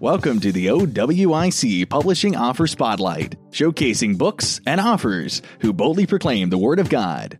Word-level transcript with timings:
Welcome 0.00 0.40
to 0.40 0.50
the 0.50 0.68
OWIC 0.68 1.86
Publishing 1.90 2.34
Author 2.34 2.66
Spotlight, 2.66 3.36
showcasing 3.50 4.16
books 4.16 4.58
and 4.66 4.80
authors 4.80 5.42
who 5.58 5.74
boldly 5.74 6.06
proclaim 6.06 6.48
the 6.48 6.56
Word 6.56 6.78
of 6.78 6.88
God. 6.88 7.38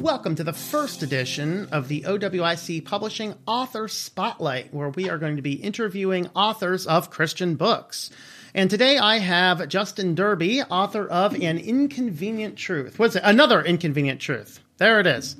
Welcome 0.00 0.34
to 0.34 0.42
the 0.42 0.52
first 0.52 1.04
edition 1.04 1.68
of 1.70 1.86
the 1.86 2.02
OWIC 2.02 2.84
Publishing 2.84 3.36
Author 3.46 3.86
Spotlight, 3.86 4.74
where 4.74 4.88
we 4.88 5.08
are 5.08 5.18
going 5.18 5.36
to 5.36 5.42
be 5.42 5.52
interviewing 5.52 6.28
authors 6.34 6.84
of 6.84 7.10
Christian 7.10 7.54
books. 7.54 8.10
And 8.52 8.68
today 8.68 8.98
I 8.98 9.18
have 9.18 9.68
Justin 9.68 10.16
Derby, 10.16 10.62
author 10.62 11.06
of 11.06 11.40
An 11.40 11.58
Inconvenient 11.58 12.56
Truth. 12.56 12.98
What's 12.98 13.14
it? 13.14 13.22
Another 13.24 13.62
Inconvenient 13.62 14.20
Truth. 14.20 14.58
There 14.78 14.98
it 14.98 15.06
is. 15.06 15.36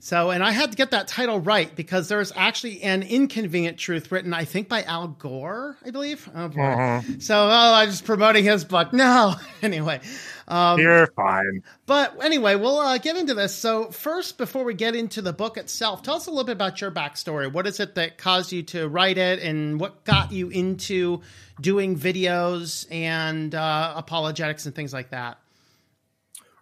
So, 0.00 0.30
and 0.30 0.44
I 0.44 0.52
had 0.52 0.70
to 0.70 0.76
get 0.76 0.92
that 0.92 1.08
title 1.08 1.40
right 1.40 1.74
because 1.74 2.08
there's 2.08 2.32
actually 2.36 2.82
an 2.82 3.02
inconvenient 3.02 3.78
truth 3.78 4.12
written, 4.12 4.32
I 4.32 4.44
think, 4.44 4.68
by 4.68 4.84
Al 4.84 5.08
Gore, 5.08 5.76
I 5.84 5.90
believe. 5.90 6.28
Oh 6.34 6.48
boy. 6.48 6.62
Uh-huh. 6.62 7.02
So, 7.18 7.36
oh, 7.36 7.74
I'm 7.74 7.88
just 7.88 8.04
promoting 8.04 8.44
his 8.44 8.64
book. 8.64 8.92
No, 8.92 9.34
anyway. 9.62 10.00
Um, 10.46 10.78
You're 10.78 11.08
fine. 11.08 11.62
but 11.86 12.24
anyway, 12.24 12.54
we'll 12.54 12.78
uh, 12.78 12.98
get 12.98 13.16
into 13.16 13.34
this. 13.34 13.54
So, 13.54 13.90
first, 13.90 14.38
before 14.38 14.62
we 14.64 14.72
get 14.74 14.94
into 14.94 15.20
the 15.20 15.32
book 15.32 15.56
itself, 15.56 16.02
tell 16.02 16.14
us 16.14 16.26
a 16.26 16.30
little 16.30 16.44
bit 16.44 16.52
about 16.52 16.80
your 16.80 16.92
backstory. 16.92 17.52
What 17.52 17.66
is 17.66 17.80
it 17.80 17.96
that 17.96 18.18
caused 18.18 18.52
you 18.52 18.62
to 18.64 18.88
write 18.88 19.18
it, 19.18 19.40
and 19.40 19.80
what 19.80 20.04
got 20.04 20.30
you 20.30 20.48
into 20.48 21.22
doing 21.60 21.98
videos 21.98 22.86
and 22.90 23.52
uh, 23.52 23.94
apologetics 23.96 24.64
and 24.64 24.74
things 24.74 24.92
like 24.92 25.10
that? 25.10 25.38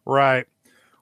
Right. 0.07 0.47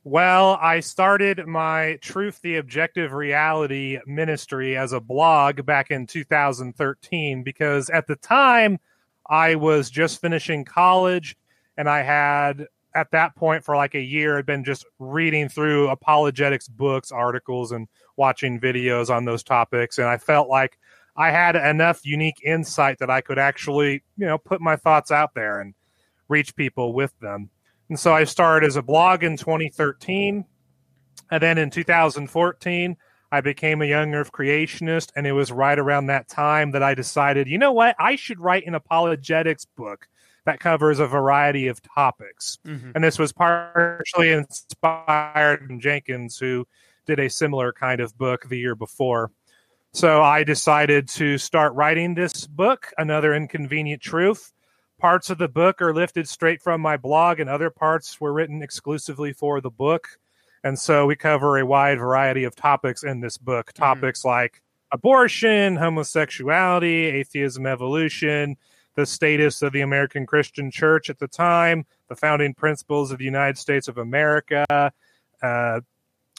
Well, 0.06 0.58
I 0.60 0.80
started 0.80 1.46
my 1.46 1.98
Truth 2.02 2.42
the 2.42 2.56
Objective 2.56 3.14
Reality 3.14 3.98
ministry 4.06 4.76
as 4.76 4.92
a 4.92 5.00
blog 5.00 5.64
back 5.64 5.90
in 5.90 6.06
2013 6.06 7.42
because 7.42 7.88
at 7.88 8.06
the 8.06 8.16
time 8.16 8.80
I 9.30 9.54
was 9.54 9.88
just 9.88 10.20
finishing 10.20 10.66
college 10.66 11.38
and 11.78 11.88
I 11.88 12.02
had 12.02 12.66
at 12.94 13.12
that 13.12 13.34
point 13.34 13.64
for 13.64 13.76
like 13.76 13.94
a 13.94 14.00
year 14.00 14.36
had 14.36 14.44
been 14.44 14.62
just 14.62 14.84
reading 14.98 15.48
through 15.48 15.88
apologetics 15.88 16.68
books, 16.68 17.10
articles 17.10 17.72
and 17.72 17.88
watching 18.18 18.60
videos 18.60 19.08
on 19.08 19.24
those 19.24 19.42
topics 19.42 19.96
and 19.96 20.06
I 20.06 20.18
felt 20.18 20.50
like 20.50 20.78
I 21.16 21.30
had 21.30 21.56
enough 21.56 22.04
unique 22.04 22.42
insight 22.44 22.98
that 22.98 23.08
I 23.08 23.22
could 23.22 23.38
actually, 23.38 24.02
you 24.18 24.26
know, 24.26 24.36
put 24.36 24.60
my 24.60 24.76
thoughts 24.76 25.10
out 25.10 25.32
there 25.34 25.60
and 25.60 25.72
reach 26.28 26.54
people 26.56 26.92
with 26.92 27.18
them. 27.20 27.48
And 27.88 27.98
so 27.98 28.12
I 28.12 28.24
started 28.24 28.66
as 28.66 28.76
a 28.76 28.82
blog 28.82 29.22
in 29.22 29.36
2013. 29.36 30.44
And 31.30 31.42
then 31.42 31.58
in 31.58 31.70
2014, 31.70 32.96
I 33.32 33.40
became 33.40 33.82
a 33.82 33.86
young 33.86 34.14
earth 34.14 34.32
creationist. 34.32 35.10
And 35.16 35.26
it 35.26 35.32
was 35.32 35.52
right 35.52 35.78
around 35.78 36.06
that 36.06 36.28
time 36.28 36.72
that 36.72 36.82
I 36.82 36.94
decided, 36.94 37.48
you 37.48 37.58
know 37.58 37.72
what? 37.72 37.96
I 37.98 38.16
should 38.16 38.40
write 38.40 38.66
an 38.66 38.74
apologetics 38.74 39.64
book 39.64 40.08
that 40.44 40.60
covers 40.60 40.98
a 40.98 41.06
variety 41.06 41.68
of 41.68 41.80
topics. 41.82 42.58
Mm-hmm. 42.66 42.92
And 42.94 43.02
this 43.02 43.18
was 43.18 43.32
partially 43.32 44.30
inspired 44.30 45.66
from 45.66 45.80
Jenkins, 45.80 46.38
who 46.38 46.66
did 47.06 47.18
a 47.18 47.30
similar 47.30 47.72
kind 47.72 48.00
of 48.00 48.16
book 48.16 48.48
the 48.48 48.58
year 48.58 48.74
before. 48.74 49.30
So 49.92 50.22
I 50.22 50.42
decided 50.44 51.08
to 51.10 51.38
start 51.38 51.74
writing 51.74 52.14
this 52.14 52.46
book, 52.46 52.92
Another 52.98 53.32
Inconvenient 53.34 54.02
Truth. 54.02 54.52
Parts 55.04 55.28
of 55.28 55.36
the 55.36 55.48
book 55.48 55.82
are 55.82 55.92
lifted 55.92 56.26
straight 56.26 56.62
from 56.62 56.80
my 56.80 56.96
blog, 56.96 57.38
and 57.38 57.50
other 57.50 57.68
parts 57.68 58.18
were 58.22 58.32
written 58.32 58.62
exclusively 58.62 59.34
for 59.34 59.60
the 59.60 59.68
book. 59.68 60.18
And 60.64 60.78
so 60.78 61.04
we 61.04 61.14
cover 61.14 61.58
a 61.58 61.66
wide 61.66 61.98
variety 61.98 62.42
of 62.44 62.56
topics 62.56 63.04
in 63.04 63.20
this 63.20 63.36
book 63.36 63.70
Mhm. 63.74 63.74
topics 63.74 64.24
like 64.24 64.62
abortion, 64.90 65.76
homosexuality, 65.76 67.04
atheism, 67.04 67.66
evolution, 67.66 68.56
the 68.94 69.04
status 69.04 69.60
of 69.60 69.74
the 69.74 69.82
American 69.82 70.24
Christian 70.24 70.70
Church 70.70 71.10
at 71.10 71.18
the 71.18 71.28
time, 71.28 71.84
the 72.08 72.16
founding 72.16 72.54
principles 72.54 73.10
of 73.12 73.18
the 73.18 73.26
United 73.26 73.58
States 73.58 73.88
of 73.88 73.98
America. 73.98 74.64
Uh, 75.42 75.80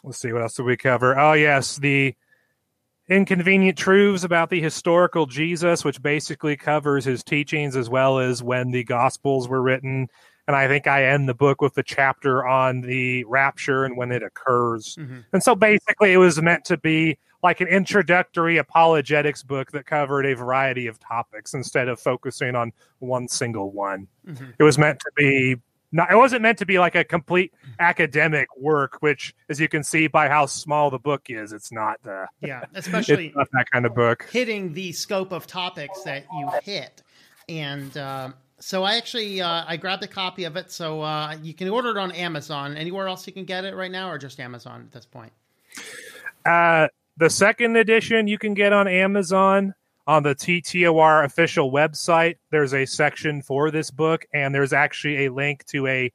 let's 0.04 0.18
see, 0.18 0.34
what 0.34 0.42
else 0.42 0.56
did 0.56 0.64
we 0.66 0.76
cover? 0.76 1.16
Oh, 1.20 1.34
yes, 1.34 1.78
the 1.78 2.16
inconvenient 3.08 3.78
truths 3.78 4.24
about 4.24 4.50
the 4.50 4.62
historical 4.62 5.26
Jesus, 5.26 5.84
which 5.84 6.02
basically 6.02 6.58
covers 6.58 7.06
his 7.06 7.24
teachings 7.24 7.76
as 7.76 7.90
well 7.90 8.20
as 8.20 8.42
when 8.42 8.72
the 8.72 8.84
Gospels 8.84 9.48
were 9.48 9.62
written. 9.62 10.08
And 10.48 10.56
I 10.56 10.68
think 10.68 10.86
I 10.88 11.06
end 11.06 11.28
the 11.28 11.34
book 11.34 11.62
with 11.62 11.74
the 11.74 11.84
chapter 11.84 12.46
on 12.46 12.82
the 12.82 13.24
rapture 13.26 13.84
and 13.84 13.98
when 13.98 14.12
it 14.12 14.22
occurs. 14.22 14.96
Mhm. 15.00 15.24
And 15.34 15.44
so 15.44 15.56
basically, 15.56 16.14
it 16.14 16.18
was 16.18 16.40
meant 16.42 16.66
to 16.66 16.78
be 16.78 17.18
like 17.42 17.62
an 17.62 17.68
introductory 17.68 18.58
apologetics 18.58 19.44
book 19.44 19.72
that 19.72 19.86
covered 19.86 20.26
a 20.26 20.36
variety 20.36 20.88
of 20.88 21.00
topics 21.00 21.54
instead 21.54 21.88
of 21.88 22.00
focusing 22.00 22.56
on 22.56 22.74
one 23.00 23.28
single 23.28 23.72
one. 23.72 24.08
Mhm. 24.28 24.54
It 24.58 24.64
was 24.64 24.78
meant 24.78 25.00
to 25.00 25.12
be 25.16 25.56
not, 25.96 26.12
it 26.12 26.16
wasn't 26.18 26.42
meant 26.42 26.58
to 26.58 26.66
be 26.66 26.78
like 26.78 26.94
a 26.96 27.06
complete 27.06 27.54
academic 27.80 28.50
work, 28.58 28.98
which, 29.00 29.34
as 29.48 29.62
you 29.62 29.70
can 29.70 29.82
see 29.82 30.08
by 30.08 30.28
how 30.28 30.46
small 30.46 30.90
the 30.90 31.00
book 31.00 31.30
is, 31.30 31.54
it's 31.54 31.72
not. 31.72 32.06
Uh, 32.06 32.26
Yeah, 32.42 32.66
especially 32.76 33.32
not 33.34 33.48
that 33.54 33.72
kind 33.72 33.86
of 33.86 33.96
book. 33.96 34.28
hitting 34.30 34.74
the 34.74 34.92
scope 34.92 35.32
of 35.32 35.48
topics 35.48 36.04
that 36.04 36.26
you 36.38 36.50
hit. 36.64 37.02
And 37.48 37.96
uh, 37.96 38.32
so 38.60 38.84
I 38.84 38.98
actually 38.98 39.42
uh, 39.42 39.64
I 39.66 39.78
grabbed 39.78 40.04
a 40.04 40.08
copy 40.08 40.44
of 40.44 40.58
it, 40.58 40.70
so 40.70 41.02
uh, 41.02 41.38
you 41.42 41.54
can 41.54 41.70
order 41.70 41.92
it 41.92 41.98
on 41.98 42.12
Amazon. 42.12 42.76
Anywhere 42.76 43.08
else 43.08 43.26
you 43.26 43.32
can 43.32 43.46
get 43.46 43.64
it 43.64 43.74
right 43.74 43.92
now, 43.92 44.12
or 44.12 44.18
just 44.18 44.38
Amazon 44.42 44.82
at 44.82 44.92
this 44.92 45.06
point? 45.06 45.32
Uh, 46.46 46.90
the 47.16 47.30
second 47.30 47.78
edition 47.78 48.28
you 48.28 48.38
can 48.38 48.54
get 48.54 48.74
on 48.74 48.90
Amazon 48.90 49.74
on 50.08 50.24
the 50.24 50.36
TTOR 50.36 51.24
official 51.26 51.72
website. 51.72 52.36
There's 52.52 52.74
a 52.74 52.86
section 52.86 53.42
for 53.42 53.72
this 53.72 53.92
book, 53.92 54.26
and 54.34 54.54
there's 54.54 54.74
actually 54.74 55.26
a 55.26 55.32
link 55.32 55.66
to 55.68 55.88
a 55.88 56.12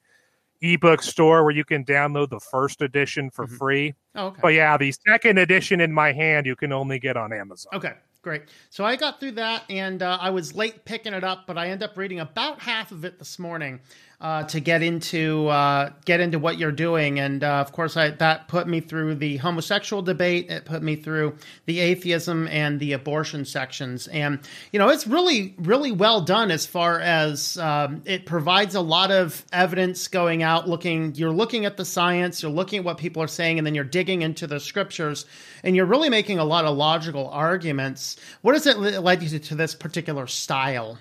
ebook 0.62 1.02
store 1.02 1.42
where 1.42 1.54
you 1.54 1.64
can 1.64 1.84
download 1.84 2.28
the 2.28 2.38
first 2.40 2.82
edition 2.82 3.30
for 3.30 3.46
Mhm. 3.46 3.58
free. 3.58 3.94
Oh, 4.14 4.26
okay. 4.26 4.40
But 4.42 4.48
yeah, 4.54 4.76
the 4.76 4.92
second 5.08 5.38
edition 5.38 5.80
in 5.80 5.92
my 5.92 6.12
hand 6.12 6.46
you 6.46 6.54
can 6.54 6.70
only 6.72 6.98
get 6.98 7.16
on 7.16 7.32
Amazon. 7.32 7.70
Okay, 7.74 7.94
great. 8.20 8.42
So 8.68 8.84
I 8.84 8.96
got 8.96 9.20
through 9.20 9.32
that, 9.32 9.64
and 9.70 10.02
uh, 10.02 10.18
I 10.20 10.28
was 10.30 10.54
late 10.54 10.84
picking 10.84 11.14
it 11.14 11.24
up, 11.24 11.46
but 11.46 11.56
I 11.56 11.68
end 11.68 11.82
up 11.82 11.96
reading 11.96 12.20
about 12.20 12.60
half 12.60 12.92
of 12.92 13.04
it 13.06 13.18
this 13.18 13.38
morning 13.38 13.80
uh, 14.20 14.42
to 14.44 14.60
get 14.60 14.82
into 14.82 15.48
uh, 15.48 15.90
get 16.04 16.20
into 16.20 16.38
what 16.38 16.58
you're 16.58 16.72
doing. 16.72 17.18
And 17.18 17.42
uh, 17.42 17.54
of 17.54 17.72
course, 17.72 17.96
I, 17.96 18.10
that 18.10 18.48
put 18.48 18.68
me 18.68 18.80
through 18.80 19.14
the 19.14 19.38
homosexual 19.38 20.02
debate. 20.02 20.50
It 20.50 20.66
put 20.66 20.82
me 20.82 20.96
through 20.96 21.36
the 21.64 21.80
atheism 21.80 22.46
and 22.48 22.78
the 22.78 22.92
abortion 22.92 23.46
sections. 23.46 24.08
And 24.08 24.40
you 24.72 24.78
know, 24.78 24.90
it's 24.90 25.06
really 25.06 25.54
really 25.58 25.90
well 25.90 26.20
done 26.20 26.50
as 26.50 26.66
far 26.66 27.00
as 27.00 27.56
um, 27.56 28.02
it 28.04 28.26
provides 28.26 28.74
a 28.74 28.82
lot 28.82 29.10
of 29.10 29.42
evidence 29.52 30.08
going 30.08 30.42
out. 30.42 30.68
Looking, 30.68 31.14
you're 31.14 31.32
looking 31.32 31.64
at 31.64 31.78
the 31.78 31.84
science, 31.86 32.42
you're 32.42 32.52
looking 32.52 32.80
at 32.80 32.84
what 32.84 32.98
people 32.98 33.22
are 33.22 33.28
saying, 33.28 33.58
and 33.58 33.66
then 33.66 33.74
you're 33.74 33.84
digging 33.84 34.20
into 34.20 34.46
the 34.46 34.60
scriptures, 34.60 35.24
and 35.62 35.74
you're 35.74 35.86
really 35.86 36.10
making 36.10 36.38
a 36.38 36.44
lot 36.44 36.66
of 36.66 36.76
logical 36.76 37.28
arguments. 37.28 38.16
What 38.42 38.54
has 38.54 38.66
it 38.66 38.76
le- 38.76 39.00
led 39.00 39.22
you 39.22 39.30
to, 39.30 39.38
to 39.38 39.54
this 39.54 39.74
particular 39.74 40.26
style? 40.26 40.98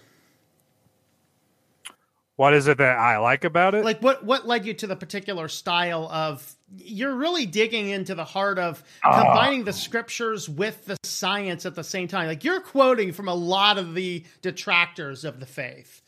What 2.40 2.54
is 2.54 2.68
it 2.70 2.78
that 2.78 2.98
I 2.98 3.18
like 3.18 3.44
about 3.44 3.76
it? 3.76 3.84
Like, 3.84 4.00
what 4.02 4.24
what 4.24 4.48
led 4.48 4.66
you 4.66 4.74
to 4.76 4.88
the 4.88 4.96
particular 4.96 5.50
style 5.50 6.10
of? 6.10 6.56
You're 6.78 7.14
really 7.16 7.46
digging 7.46 7.90
into 7.90 8.16
the 8.16 8.24
heart 8.24 8.58
of 8.58 8.82
Ah. 9.04 9.24
combining 9.24 9.66
the 9.66 9.74
scriptures 9.74 10.48
with 10.48 10.86
the 10.86 10.96
science 11.04 11.66
at 11.66 11.76
the 11.76 11.84
same 11.84 12.08
time. 12.08 12.28
Like 12.28 12.46
you're 12.46 12.62
quoting 12.62 13.12
from 13.12 13.28
a 13.28 13.34
lot 13.34 13.78
of 13.78 13.94
the 13.94 14.24
detractors 14.42 15.26
of 15.26 15.42
the 15.42 15.46
faith. 15.46 16.02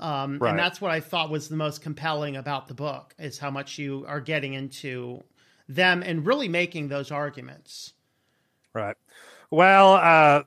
Um, 0.00 0.40
Right. 0.40 0.50
And 0.50 0.58
that's 0.58 0.80
what 0.80 0.90
I 0.90 0.98
thought 0.98 1.30
was 1.30 1.48
the 1.48 1.54
most 1.54 1.82
compelling 1.82 2.34
about 2.34 2.66
the 2.66 2.74
book 2.74 3.14
is 3.16 3.38
how 3.38 3.52
much 3.52 3.78
you 3.78 4.04
are 4.08 4.20
getting 4.20 4.54
into 4.54 5.22
them 5.68 6.02
and 6.02 6.26
really 6.26 6.48
making 6.48 6.88
those 6.88 7.12
arguments. 7.12 7.92
Right. 8.74 8.96
Well, 9.52 9.92
uh 9.92 10.42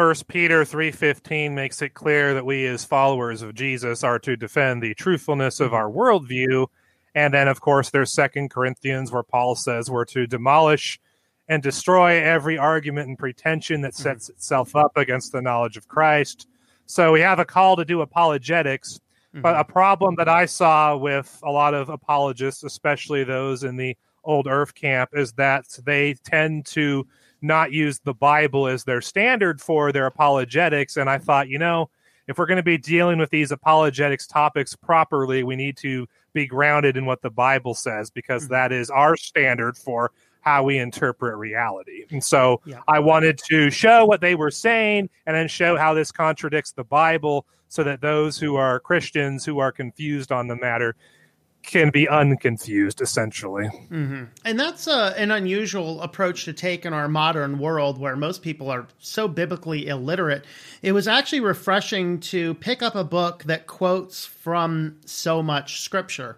First 0.00 0.28
Peter 0.28 0.64
three 0.64 0.92
fifteen 0.92 1.54
makes 1.54 1.82
it 1.82 1.92
clear 1.92 2.32
that 2.32 2.46
we, 2.46 2.66
as 2.66 2.86
followers 2.86 3.42
of 3.42 3.54
Jesus, 3.54 4.02
are 4.02 4.18
to 4.20 4.34
defend 4.34 4.82
the 4.82 4.94
truthfulness 4.94 5.60
of 5.60 5.74
our 5.74 5.90
worldview, 5.90 6.68
and 7.14 7.34
then, 7.34 7.48
of 7.48 7.60
course, 7.60 7.90
there's 7.90 8.10
Second 8.10 8.48
Corinthians, 8.48 9.12
where 9.12 9.22
Paul 9.22 9.56
says 9.56 9.90
we're 9.90 10.06
to 10.06 10.26
demolish 10.26 10.98
and 11.48 11.62
destroy 11.62 12.18
every 12.18 12.56
argument 12.56 13.08
and 13.08 13.18
pretension 13.18 13.82
that 13.82 13.94
sets 13.94 14.30
itself 14.30 14.74
up 14.74 14.96
against 14.96 15.32
the 15.32 15.42
knowledge 15.42 15.76
of 15.76 15.86
Christ. 15.86 16.48
So 16.86 17.12
we 17.12 17.20
have 17.20 17.38
a 17.38 17.44
call 17.44 17.76
to 17.76 17.84
do 17.84 18.00
apologetics, 18.00 19.00
but 19.34 19.50
mm-hmm. 19.50 19.60
a 19.60 19.64
problem 19.64 20.14
that 20.14 20.30
I 20.30 20.46
saw 20.46 20.96
with 20.96 21.38
a 21.42 21.50
lot 21.50 21.74
of 21.74 21.90
apologists, 21.90 22.64
especially 22.64 23.22
those 23.22 23.64
in 23.64 23.76
the 23.76 23.98
old 24.24 24.46
Earth 24.46 24.74
camp, 24.74 25.10
is 25.12 25.32
that 25.32 25.66
they 25.84 26.14
tend 26.24 26.64
to 26.68 27.06
not 27.42 27.72
use 27.72 28.00
the 28.00 28.14
Bible 28.14 28.66
as 28.66 28.84
their 28.84 29.00
standard 29.00 29.60
for 29.60 29.92
their 29.92 30.06
apologetics. 30.06 30.96
And 30.96 31.08
I 31.08 31.18
thought, 31.18 31.48
you 31.48 31.58
know, 31.58 31.90
if 32.26 32.38
we're 32.38 32.46
going 32.46 32.56
to 32.58 32.62
be 32.62 32.78
dealing 32.78 33.18
with 33.18 33.30
these 33.30 33.50
apologetics 33.50 34.26
topics 34.26 34.76
properly, 34.76 35.42
we 35.42 35.56
need 35.56 35.76
to 35.78 36.06
be 36.32 36.46
grounded 36.46 36.96
in 36.96 37.04
what 37.06 37.22
the 37.22 37.30
Bible 37.30 37.74
says 37.74 38.10
because 38.10 38.46
Mhm. 38.46 38.50
that 38.50 38.72
is 38.72 38.90
our 38.90 39.16
standard 39.16 39.76
for 39.76 40.12
how 40.42 40.62
we 40.62 40.78
interpret 40.78 41.36
reality. 41.36 42.04
And 42.10 42.22
so 42.22 42.60
Yeah. 42.64 42.80
I 42.88 42.98
wanted 43.00 43.38
to 43.50 43.68
show 43.70 44.04
what 44.06 44.20
they 44.20 44.34
were 44.34 44.50
saying 44.50 45.10
and 45.26 45.36
then 45.36 45.48
show 45.48 45.76
how 45.76 45.92
this 45.92 46.12
contradicts 46.12 46.72
the 46.72 46.84
Bible 46.84 47.46
so 47.68 47.82
that 47.84 48.00
those 48.00 48.38
who 48.38 48.56
are 48.56 48.80
Christians 48.80 49.44
who 49.44 49.58
are 49.58 49.72
confused 49.72 50.32
on 50.32 50.46
the 50.48 50.56
matter 50.56 50.94
can 51.62 51.90
be 51.90 52.08
unconfused, 52.08 53.00
essentially. 53.00 53.66
hmm 53.88 54.24
And 54.44 54.58
that's 54.58 54.88
uh, 54.88 55.14
an 55.16 55.30
unusual 55.30 56.00
approach 56.00 56.44
to 56.44 56.52
take 56.52 56.84
in 56.84 56.92
our 56.92 57.08
modern 57.08 57.58
world 57.58 57.98
where 57.98 58.16
most 58.16 58.42
people 58.42 58.70
are 58.70 58.86
so 58.98 59.28
biblically 59.28 59.86
illiterate. 59.86 60.44
It 60.82 60.92
was 60.92 61.06
actually 61.06 61.40
refreshing 61.40 62.20
to 62.20 62.54
pick 62.54 62.82
up 62.82 62.94
a 62.94 63.04
book 63.04 63.44
that 63.44 63.66
quotes 63.66 64.24
from 64.24 64.96
so 65.04 65.42
much 65.42 65.80
scripture. 65.80 66.36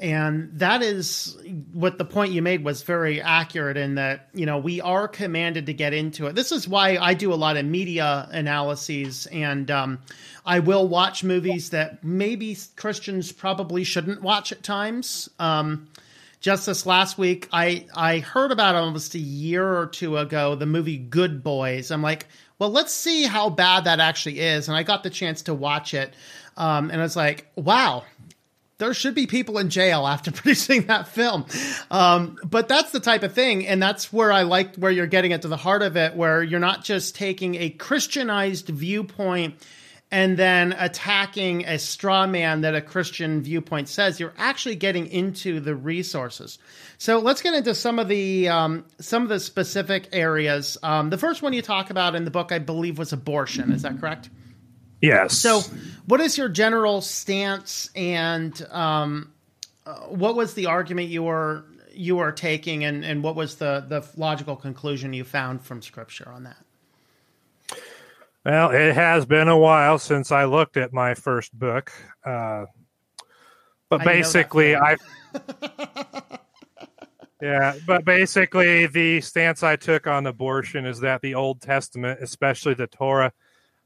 And 0.00 0.50
that 0.54 0.82
is 0.82 1.36
what 1.74 1.98
the 1.98 2.06
point 2.06 2.32
you 2.32 2.40
made 2.40 2.64
was 2.64 2.82
very 2.82 3.20
accurate 3.20 3.76
in 3.76 3.96
that, 3.96 4.30
you 4.32 4.46
know, 4.46 4.56
we 4.56 4.80
are 4.80 5.06
commanded 5.06 5.66
to 5.66 5.74
get 5.74 5.92
into 5.92 6.26
it. 6.26 6.34
This 6.34 6.52
is 6.52 6.66
why 6.66 6.96
I 6.96 7.12
do 7.12 7.34
a 7.34 7.36
lot 7.36 7.58
of 7.58 7.66
media 7.66 8.26
analyses 8.32 9.26
and 9.26 9.70
um, 9.70 9.98
I 10.46 10.60
will 10.60 10.88
watch 10.88 11.22
movies 11.22 11.70
that 11.70 12.02
maybe 12.02 12.56
Christians 12.76 13.30
probably 13.30 13.84
shouldn't 13.84 14.22
watch 14.22 14.52
at 14.52 14.62
times. 14.62 15.28
Um, 15.38 15.88
just 16.40 16.64
this 16.64 16.86
last 16.86 17.18
week, 17.18 17.48
I 17.52 17.84
I 17.94 18.20
heard 18.20 18.50
about 18.50 18.74
almost 18.74 19.14
a 19.14 19.18
year 19.18 19.76
or 19.76 19.86
two 19.86 20.16
ago 20.16 20.54
the 20.54 20.64
movie 20.64 20.96
Good 20.96 21.44
Boys. 21.44 21.90
I'm 21.90 22.00
like, 22.00 22.26
well, 22.58 22.70
let's 22.70 22.94
see 22.94 23.24
how 23.24 23.50
bad 23.50 23.84
that 23.84 24.00
actually 24.00 24.40
is, 24.40 24.66
and 24.66 24.76
I 24.76 24.82
got 24.82 25.02
the 25.02 25.10
chance 25.10 25.42
to 25.42 25.54
watch 25.54 25.92
it, 25.92 26.14
um, 26.56 26.90
and 26.90 26.98
I 26.98 27.04
was 27.04 27.16
like, 27.16 27.46
wow. 27.56 28.04
There 28.80 28.92
should 28.94 29.14
be 29.14 29.26
people 29.26 29.58
in 29.58 29.70
jail 29.70 30.06
after 30.06 30.32
producing 30.32 30.86
that 30.86 31.06
film. 31.06 31.46
Um, 31.90 32.38
but 32.42 32.66
that's 32.66 32.90
the 32.90 33.00
type 33.00 33.22
of 33.22 33.32
thing. 33.32 33.66
And 33.66 33.80
that's 33.80 34.12
where 34.12 34.32
I 34.32 34.42
liked 34.42 34.76
where 34.76 34.90
you're 34.90 35.06
getting 35.06 35.30
it 35.30 35.42
to 35.42 35.48
the 35.48 35.56
heart 35.56 35.82
of 35.82 35.96
it, 35.96 36.16
where 36.16 36.42
you're 36.42 36.58
not 36.58 36.82
just 36.82 37.14
taking 37.14 37.54
a 37.54 37.70
Christianized 37.70 38.68
viewpoint 38.68 39.54
and 40.10 40.36
then 40.36 40.72
attacking 40.72 41.64
a 41.66 41.78
straw 41.78 42.26
man 42.26 42.62
that 42.62 42.74
a 42.74 42.80
Christian 42.80 43.42
viewpoint 43.42 43.88
says, 43.88 44.18
you're 44.18 44.34
actually 44.36 44.74
getting 44.74 45.06
into 45.06 45.60
the 45.60 45.74
resources. 45.74 46.58
So 46.98 47.20
let's 47.20 47.42
get 47.42 47.54
into 47.54 47.74
some 47.74 47.98
of 47.98 48.08
the 48.08 48.48
um, 48.48 48.84
some 48.98 49.22
of 49.22 49.28
the 49.28 49.38
specific 49.38 50.08
areas. 50.12 50.76
Um, 50.82 51.10
the 51.10 51.18
first 51.18 51.42
one 51.42 51.52
you 51.52 51.62
talk 51.62 51.90
about 51.90 52.14
in 52.14 52.24
the 52.24 52.30
book, 52.30 52.50
I 52.50 52.58
believe, 52.58 52.98
was 52.98 53.12
abortion. 53.12 53.70
Is 53.72 53.82
that 53.82 54.00
correct? 54.00 54.30
Yes. 55.00 55.38
So, 55.38 55.62
what 56.06 56.20
is 56.20 56.36
your 56.36 56.48
general 56.48 57.00
stance, 57.00 57.90
and 57.94 58.66
um, 58.70 59.32
uh, 59.86 59.94
what 60.08 60.36
was 60.36 60.54
the 60.54 60.66
argument 60.66 61.08
you 61.08 61.22
were 61.22 61.64
you 61.92 62.16
were 62.16 62.32
taking, 62.32 62.84
and, 62.84 63.04
and 63.04 63.22
what 63.22 63.34
was 63.34 63.56
the 63.56 63.84
the 63.88 64.06
logical 64.16 64.56
conclusion 64.56 65.12
you 65.12 65.24
found 65.24 65.62
from 65.62 65.82
Scripture 65.82 66.28
on 66.28 66.44
that? 66.44 66.56
Well, 68.44 68.70
it 68.70 68.94
has 68.94 69.26
been 69.26 69.48
a 69.48 69.58
while 69.58 69.98
since 69.98 70.32
I 70.32 70.44
looked 70.44 70.76
at 70.76 70.92
my 70.92 71.14
first 71.14 71.58
book. 71.58 71.92
Uh, 72.24 72.66
but 73.90 74.00
I 74.00 74.04
basically. 74.04 74.76
I. 74.76 74.96
yeah, 77.42 77.74
but 77.86 78.04
basically, 78.04 78.86
the 78.86 79.20
stance 79.20 79.62
I 79.62 79.76
took 79.76 80.06
on 80.06 80.26
abortion 80.26 80.86
is 80.86 81.00
that 81.00 81.20
the 81.20 81.34
Old 81.34 81.60
Testament, 81.60 82.20
especially 82.22 82.74
the 82.74 82.86
Torah, 82.86 83.32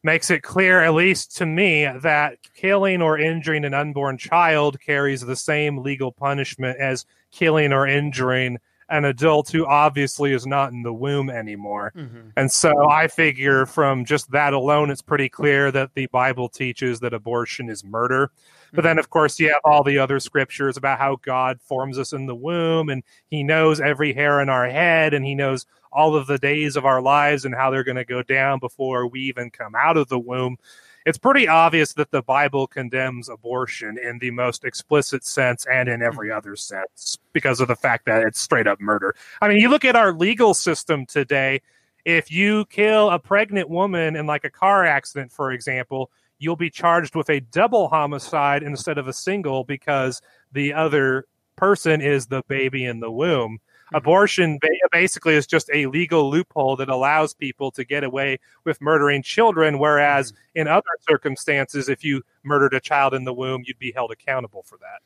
makes 0.04 0.30
it 0.30 0.42
clear, 0.42 0.82
at 0.82 0.94
least 0.94 1.36
to 1.38 1.46
me, 1.46 1.88
that 2.02 2.38
killing 2.54 3.02
or 3.02 3.18
injuring 3.18 3.64
an 3.64 3.74
unborn 3.74 4.18
child 4.18 4.78
carries 4.80 5.22
the 5.22 5.34
same 5.34 5.78
legal 5.78 6.12
punishment 6.12 6.78
as 6.78 7.06
killing 7.32 7.72
or 7.72 7.86
injuring 7.86 8.58
an 8.88 9.04
adult 9.04 9.50
who 9.50 9.66
obviously 9.66 10.32
is 10.32 10.46
not 10.46 10.72
in 10.72 10.82
the 10.82 10.92
womb 10.92 11.30
anymore. 11.30 11.92
Mm-hmm. 11.96 12.30
And 12.36 12.50
so 12.50 12.88
I 12.90 13.08
figure 13.08 13.66
from 13.66 14.04
just 14.04 14.30
that 14.32 14.52
alone, 14.52 14.90
it's 14.90 15.02
pretty 15.02 15.28
clear 15.28 15.70
that 15.70 15.94
the 15.94 16.06
Bible 16.06 16.48
teaches 16.48 17.00
that 17.00 17.14
abortion 17.14 17.68
is 17.68 17.84
murder. 17.84 18.30
But 18.72 18.82
then, 18.82 18.98
of 18.98 19.08
course, 19.08 19.38
you 19.38 19.48
have 19.48 19.60
all 19.64 19.84
the 19.84 19.98
other 19.98 20.18
scriptures 20.18 20.76
about 20.76 20.98
how 20.98 21.16
God 21.22 21.60
forms 21.62 21.96
us 21.96 22.12
in 22.12 22.26
the 22.26 22.34
womb 22.34 22.88
and 22.88 23.04
he 23.30 23.44
knows 23.44 23.80
every 23.80 24.12
hair 24.12 24.40
in 24.40 24.48
our 24.48 24.68
head 24.68 25.14
and 25.14 25.24
he 25.24 25.36
knows 25.36 25.64
all 25.92 26.16
of 26.16 26.26
the 26.26 26.38
days 26.38 26.74
of 26.74 26.84
our 26.84 27.00
lives 27.00 27.44
and 27.44 27.54
how 27.54 27.70
they're 27.70 27.84
going 27.84 27.96
to 27.96 28.04
go 28.04 28.22
down 28.22 28.58
before 28.58 29.06
we 29.06 29.20
even 29.20 29.48
come 29.48 29.76
out 29.76 29.96
of 29.96 30.08
the 30.08 30.18
womb. 30.18 30.56
It's 31.06 31.18
pretty 31.18 31.46
obvious 31.46 31.92
that 31.94 32.10
the 32.10 32.22
Bible 32.22 32.66
condemns 32.66 33.28
abortion 33.28 33.98
in 33.98 34.18
the 34.20 34.30
most 34.30 34.64
explicit 34.64 35.24
sense 35.24 35.66
and 35.70 35.88
in 35.88 36.02
every 36.02 36.28
mm-hmm. 36.28 36.38
other 36.38 36.56
sense 36.56 37.18
because 37.34 37.60
of 37.60 37.68
the 37.68 37.76
fact 37.76 38.06
that 38.06 38.22
it's 38.22 38.40
straight 38.40 38.66
up 38.66 38.80
murder. 38.80 39.14
I 39.42 39.48
mean, 39.48 39.58
you 39.58 39.68
look 39.68 39.84
at 39.84 39.96
our 39.96 40.12
legal 40.12 40.54
system 40.54 41.04
today, 41.04 41.60
if 42.06 42.30
you 42.30 42.64
kill 42.66 43.10
a 43.10 43.18
pregnant 43.18 43.68
woman 43.68 44.16
in 44.16 44.26
like 44.26 44.44
a 44.44 44.50
car 44.50 44.84
accident, 44.86 45.30
for 45.30 45.52
example, 45.52 46.10
you'll 46.38 46.56
be 46.56 46.70
charged 46.70 47.14
with 47.14 47.28
a 47.28 47.40
double 47.40 47.88
homicide 47.88 48.62
instead 48.62 48.96
of 48.96 49.06
a 49.06 49.12
single 49.12 49.64
because 49.64 50.22
the 50.52 50.72
other 50.72 51.26
person 51.56 52.00
is 52.00 52.26
the 52.26 52.42
baby 52.48 52.84
in 52.84 53.00
the 53.00 53.10
womb. 53.10 53.58
Mm-hmm. 53.94 54.08
Abortion 54.08 54.58
ba- 54.60 54.68
basically 54.92 55.34
is 55.34 55.46
just 55.46 55.70
a 55.72 55.86
legal 55.86 56.30
loophole 56.30 56.76
that 56.76 56.88
allows 56.88 57.34
people 57.34 57.70
to 57.72 57.84
get 57.84 58.04
away 58.04 58.38
with 58.64 58.80
murdering 58.80 59.22
children, 59.22 59.78
whereas 59.78 60.32
mm-hmm. 60.32 60.60
in 60.60 60.68
other 60.68 60.82
circumstances, 61.08 61.88
if 61.88 62.04
you 62.04 62.22
murdered 62.42 62.74
a 62.74 62.80
child 62.80 63.14
in 63.14 63.24
the 63.24 63.32
womb, 63.32 63.62
you'd 63.64 63.78
be 63.78 63.92
held 63.92 64.10
accountable 64.10 64.62
for 64.62 64.78
that. 64.78 65.00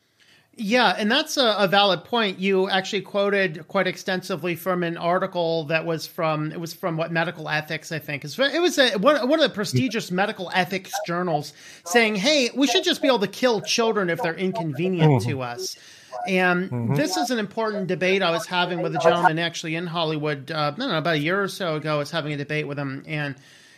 Yeah, 0.61 0.93
and 0.99 1.09
that's 1.09 1.37
a, 1.37 1.55
a 1.57 1.69
valid 1.69 2.03
point. 2.03 2.41
You 2.41 2.69
actually 2.69 3.03
quoted 3.03 3.69
quite 3.69 3.87
extensively 3.87 4.57
from 4.57 4.83
an 4.83 4.97
article 4.97 5.65
that 5.67 5.87
was 5.87 6.05
from 6.09 6.51
it 6.51 6.59
was 6.59 6.75
from 6.75 6.97
what 6.97 7.13
medical 7.13 7.49
ethics 7.49 7.93
I 7.93 8.01
think 8.01 8.25
it 8.25 8.61
was 8.61 8.77
a, 8.77 8.99
one, 8.99 9.29
one 9.29 9.39
of 9.39 9.49
the 9.49 9.55
prestigious 9.55 10.11
medical 10.11 10.51
ethics 10.53 10.93
journals 11.07 11.53
saying, 11.87 12.17
"Hey, 12.17 12.51
we 12.53 12.67
should 12.67 12.83
just 12.83 13.01
be 13.01 13.07
able 13.07 13.21
to 13.21 13.29
kill 13.29 13.61
children 13.61 14.11
if 14.11 14.21
they're 14.21 14.35
inconvenient 14.35 15.23
mm-hmm. 15.23 15.31
to 15.31 15.43
us." 15.43 15.77
And 16.27 16.97
this 16.97 17.17
is 17.17 17.31
an 17.31 17.39
important 17.39 17.87
debate 17.87 18.23
I 18.23 18.31
was 18.31 18.47
having 18.47 18.83
with 18.83 18.95
a 18.95 18.99
gentleman 18.99 19.39
actually 19.39 19.75
in 19.77 19.87
Hollywood. 19.87 20.51
Uh, 20.51 20.73
I 20.75 20.79
don't 20.79 20.91
know 20.91 20.99
about 20.99 21.15
a 21.15 21.19
year 21.19 21.43
or 21.43 21.49
so 21.49 21.77
ago. 21.77 21.95
I 21.95 21.99
was 21.99 22.11
having 22.11 22.33
a 22.33 22.37
debate 22.37 22.67
with 22.67 22.79
him, 22.79 23.05
and 23.07 23.35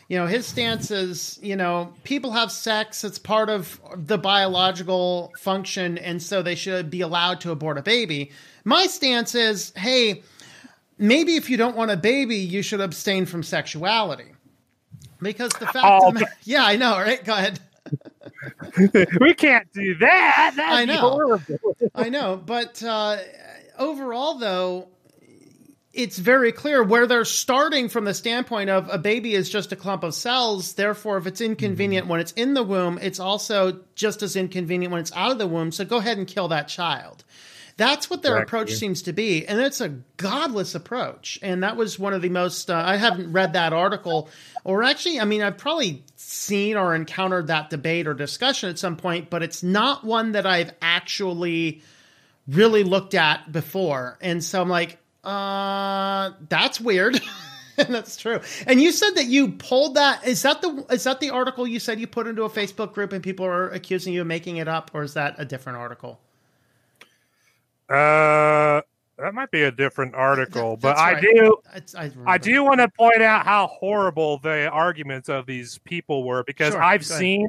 you 0.08 0.18
know 0.18 0.26
his 0.26 0.46
stance 0.46 0.90
is 0.90 1.38
you 1.42 1.54
know 1.54 1.92
people 2.02 2.32
have 2.32 2.50
sex 2.50 3.04
it's 3.04 3.18
part 3.18 3.48
of 3.48 3.80
the 3.94 4.18
biological 4.18 5.32
function 5.38 5.98
and 5.98 6.20
so 6.20 6.42
they 6.42 6.56
should 6.56 6.90
be 6.90 7.00
allowed 7.02 7.40
to 7.42 7.50
abort 7.52 7.78
a 7.78 7.82
baby. 7.82 8.32
My 8.64 8.86
stance 8.86 9.34
is 9.36 9.72
hey 9.76 10.22
maybe 10.98 11.36
if 11.36 11.48
you 11.48 11.56
don't 11.56 11.76
want 11.76 11.90
a 11.92 11.96
baby 11.96 12.36
you 12.36 12.62
should 12.62 12.80
abstain 12.80 13.26
from 13.26 13.42
sexuality. 13.42 14.32
Because 15.22 15.52
the 15.52 15.66
fact 15.66 15.84
Oh, 15.84 16.08
of 16.08 16.14
the 16.14 16.20
ma- 16.20 16.26
yeah 16.44 16.64
i 16.64 16.76
know 16.76 16.96
right? 16.98 17.22
Go 17.24 17.34
ahead 17.34 17.60
we 19.20 19.34
can't 19.34 19.72
do 19.72 19.94
that. 19.96 20.52
That'd 20.56 20.90
I 20.90 20.94
know. 20.94 21.40
I 21.94 22.08
know, 22.08 22.36
but 22.36 22.82
uh, 22.82 23.18
overall, 23.78 24.38
though, 24.38 24.88
it's 25.92 26.18
very 26.18 26.52
clear 26.52 26.82
where 26.82 27.06
they're 27.06 27.24
starting 27.24 27.88
from 27.88 28.04
the 28.04 28.14
standpoint 28.14 28.70
of 28.70 28.88
a 28.90 28.98
baby 28.98 29.34
is 29.34 29.50
just 29.50 29.72
a 29.72 29.76
clump 29.76 30.04
of 30.04 30.14
cells. 30.14 30.74
Therefore, 30.74 31.18
if 31.18 31.26
it's 31.26 31.40
inconvenient 31.40 32.06
when 32.06 32.20
it's 32.20 32.32
in 32.32 32.54
the 32.54 32.62
womb, 32.62 32.98
it's 33.02 33.18
also 33.18 33.80
just 33.96 34.22
as 34.22 34.36
inconvenient 34.36 34.92
when 34.92 35.00
it's 35.00 35.12
out 35.16 35.32
of 35.32 35.38
the 35.38 35.48
womb. 35.48 35.72
So 35.72 35.84
go 35.84 35.96
ahead 35.96 36.18
and 36.18 36.26
kill 36.26 36.48
that 36.48 36.68
child. 36.68 37.24
That's 37.80 38.10
what 38.10 38.20
their 38.20 38.36
approach 38.36 38.74
seems 38.74 39.00
to 39.04 39.14
be, 39.14 39.46
and 39.46 39.58
it's 39.58 39.80
a 39.80 39.88
godless 40.18 40.74
approach. 40.74 41.38
And 41.40 41.62
that 41.62 41.78
was 41.78 41.98
one 41.98 42.12
of 42.12 42.20
the 42.20 42.28
most. 42.28 42.68
Uh, 42.68 42.74
I 42.74 42.98
haven't 42.98 43.32
read 43.32 43.54
that 43.54 43.72
article, 43.72 44.28
or 44.64 44.82
actually, 44.82 45.18
I 45.18 45.24
mean, 45.24 45.40
I've 45.40 45.56
probably 45.56 46.04
seen 46.14 46.76
or 46.76 46.94
encountered 46.94 47.46
that 47.46 47.70
debate 47.70 48.06
or 48.06 48.12
discussion 48.12 48.68
at 48.68 48.78
some 48.78 48.98
point, 48.98 49.30
but 49.30 49.42
it's 49.42 49.62
not 49.62 50.04
one 50.04 50.32
that 50.32 50.44
I've 50.44 50.74
actually 50.82 51.80
really 52.46 52.84
looked 52.84 53.14
at 53.14 53.50
before. 53.50 54.18
And 54.20 54.44
so 54.44 54.60
I'm 54.60 54.68
like, 54.68 54.98
uh, 55.24 56.32
that's 56.50 56.82
weird. 56.82 57.18
and 57.78 57.94
that's 57.94 58.18
true. 58.18 58.40
And 58.66 58.78
you 58.78 58.92
said 58.92 59.12
that 59.12 59.24
you 59.24 59.52
pulled 59.52 59.94
that. 59.94 60.26
Is 60.26 60.42
that 60.42 60.60
the 60.60 60.84
is 60.90 61.04
that 61.04 61.20
the 61.20 61.30
article 61.30 61.66
you 61.66 61.80
said 61.80 61.98
you 61.98 62.06
put 62.06 62.26
into 62.26 62.42
a 62.42 62.50
Facebook 62.50 62.92
group 62.92 63.14
and 63.14 63.24
people 63.24 63.46
are 63.46 63.70
accusing 63.70 64.12
you 64.12 64.20
of 64.20 64.26
making 64.26 64.58
it 64.58 64.68
up, 64.68 64.90
or 64.92 65.02
is 65.02 65.14
that 65.14 65.36
a 65.38 65.46
different 65.46 65.78
article? 65.78 66.20
Uh, 67.90 68.82
that 69.18 69.34
might 69.34 69.50
be 69.50 69.62
a 69.62 69.70
different 69.72 70.14
article, 70.14 70.76
That- 70.76 70.80
but 70.82 70.98
I 70.98 71.12
right. 71.14 71.22
do. 71.22 71.56
It's- 71.74 71.94
I, 71.94 72.10
I 72.26 72.38
do 72.38 72.62
want 72.64 72.80
to 72.80 72.88
point 72.88 73.20
out 73.20 73.44
how 73.44 73.66
horrible 73.66 74.38
the 74.38 74.68
arguments 74.70 75.28
of 75.28 75.44
these 75.46 75.78
people 75.78 76.24
were 76.24 76.42
because 76.44 76.72
Sure, 76.72 76.82
I've 76.82 77.02
go 77.06 77.12
ahead. 77.14 77.18
seen 77.20 77.48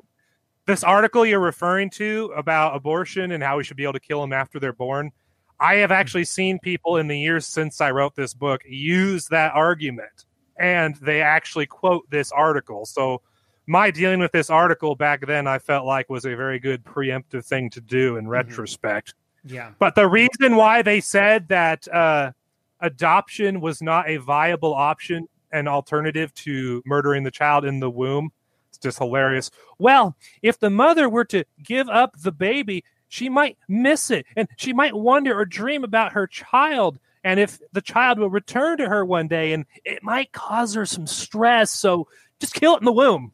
this 0.66 0.84
article 0.84 1.26
you're 1.26 1.40
referring 1.40 1.90
to 1.92 2.34
about 2.36 2.76
abortion 2.76 3.32
and 3.32 3.44
how 3.44 3.58
we 3.58 3.64
should 3.64 3.78
be 3.78 3.84
able 3.84 3.94
to 3.94 4.00
kill 4.00 4.20
them 4.22 4.34
after 4.34 4.60
they're 4.60 4.74
born. 4.74 5.12
I 5.60 5.76
have 5.76 5.92
actually 5.92 6.26
seen 6.26 6.60
people 6.60 6.98
in 6.98 7.08
the 7.08 7.18
years 7.18 7.46
since 7.48 7.80
I 7.82 7.92
wrote 7.92 8.16
this 8.16 8.34
book 8.34 8.62
use 8.68 9.28
that 9.28 9.54
argument 9.54 10.26
and 10.58 10.96
they 10.98 11.22
actually 11.22 11.68
quote 11.68 12.10
this 12.10 12.32
article. 12.32 12.86
So 12.86 13.22
my 13.68 13.92
dealing 13.92 14.20
with 14.20 14.32
this 14.32 14.50
article 14.50 14.96
back 14.96 15.26
then 15.26 15.48
I 15.48 15.60
felt 15.60 15.86
like 15.86 16.10
was 16.10 16.26
a 16.26 16.36
very 16.36 16.60
good 16.60 16.84
preemptive 16.84 17.46
thing 17.46 17.70
to 17.72 17.82
do 17.82 18.18
in 18.18 18.28
retrospect. 18.28 19.14
Yeah. 19.44 19.72
But 19.80 19.96
the 19.96 20.08
reason 20.08 20.56
why 20.56 20.82
they 20.82 21.02
said 21.02 21.48
that 21.50 21.88
uh, 21.88 22.32
adoption 22.80 23.62
was 23.62 23.82
not 23.82 24.10
a 24.10 24.18
viable 24.18 24.74
option 24.74 25.28
and 25.52 25.68
alternative 25.68 26.34
to 26.34 26.82
murdering 26.86 27.24
the 27.24 27.32
child 27.32 27.66
in 27.66 27.80
the 27.80 27.90
womb. 27.90 28.32
It's 28.70 28.78
just 28.78 29.00
hilarious. 29.00 29.52
Well, 29.80 30.16
if 30.42 30.60
the 30.60 30.70
mother 30.70 31.10
were 31.10 31.26
to 31.26 31.44
give 31.64 31.90
up 31.90 32.16
the 32.22 32.32
baby, 32.32 32.84
she 33.12 33.28
might 33.28 33.58
miss 33.68 34.10
it 34.10 34.26
and 34.38 34.48
she 34.56 34.72
might 34.72 34.96
wonder 34.96 35.38
or 35.38 35.46
dream 35.46 35.84
about 35.84 36.14
her 36.14 36.26
child 36.28 36.98
and 37.24 37.40
if 37.40 37.60
the 37.74 37.82
child 37.82 38.18
will 38.18 38.30
return 38.30 38.78
to 38.78 38.88
her 38.88 39.06
one 39.06 39.28
day 39.28 39.52
and 39.52 39.66
it 39.84 40.02
might 40.02 40.32
cause 40.32 40.74
her 40.74 40.86
some 40.86 41.06
stress 41.06 41.70
so 41.72 42.08
just 42.40 42.54
kill 42.54 42.76
it 42.76 42.80
in 42.80 42.86
the 42.86 42.92
womb 42.92 43.34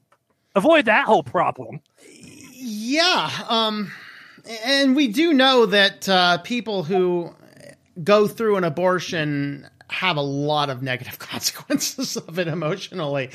avoid 0.55 0.85
that 0.85 1.05
whole 1.05 1.21
problem 1.21 1.79
yeah 2.51 3.29
um 3.47 3.91
and 4.65 4.95
we 4.95 5.07
do 5.07 5.33
know 5.33 5.65
that 5.65 6.07
uh, 6.07 6.37
people 6.39 6.83
who 6.83 7.33
go 8.03 8.27
through 8.27 8.57
an 8.57 8.63
abortion 8.63 9.67
have 9.89 10.17
a 10.17 10.21
lot 10.21 10.69
of 10.69 10.81
negative 10.81 11.19
consequences 11.19 12.17
of 12.17 12.39
it 12.39 12.47
emotionally. 12.47 13.31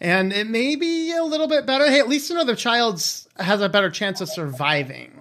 And 0.00 0.32
it 0.32 0.48
may 0.48 0.76
be 0.76 1.12
a 1.12 1.22
little 1.24 1.48
bit 1.48 1.66
better. 1.66 1.86
Hey, 1.86 1.98
at 1.98 2.08
least 2.08 2.30
another 2.30 2.54
child 2.54 2.94
has 3.38 3.60
a 3.60 3.68
better 3.68 3.90
chance 3.90 4.20
of 4.20 4.28
surviving. 4.28 5.12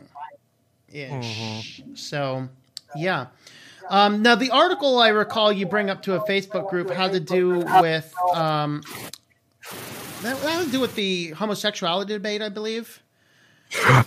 Ish. 0.90 1.12
Mm-hmm. 1.82 1.96
So, 1.96 2.50
yeah. 2.96 3.28
Um, 3.90 4.22
now, 4.22 4.36
the 4.36 4.52
article 4.52 5.00
I 5.00 5.10
recall 5.10 5.52
you 5.52 5.66
bring 5.66 5.90
up 5.90 6.04
to 6.04 6.16
a 6.16 6.28
Facebook 6.28 6.70
group 6.70 6.90
had 6.90 7.12
to 7.12 7.20
do 7.20 7.60
with 7.82 8.14
um, 8.34 8.82
that, 10.22 10.42
that 10.42 10.50
had 10.50 10.66
to 10.66 10.72
do 10.72 10.80
with 10.80 10.96
the 10.96 11.32
homosexuality 11.32 12.14
debate, 12.14 12.42
I 12.42 12.50
believe. 12.50 13.02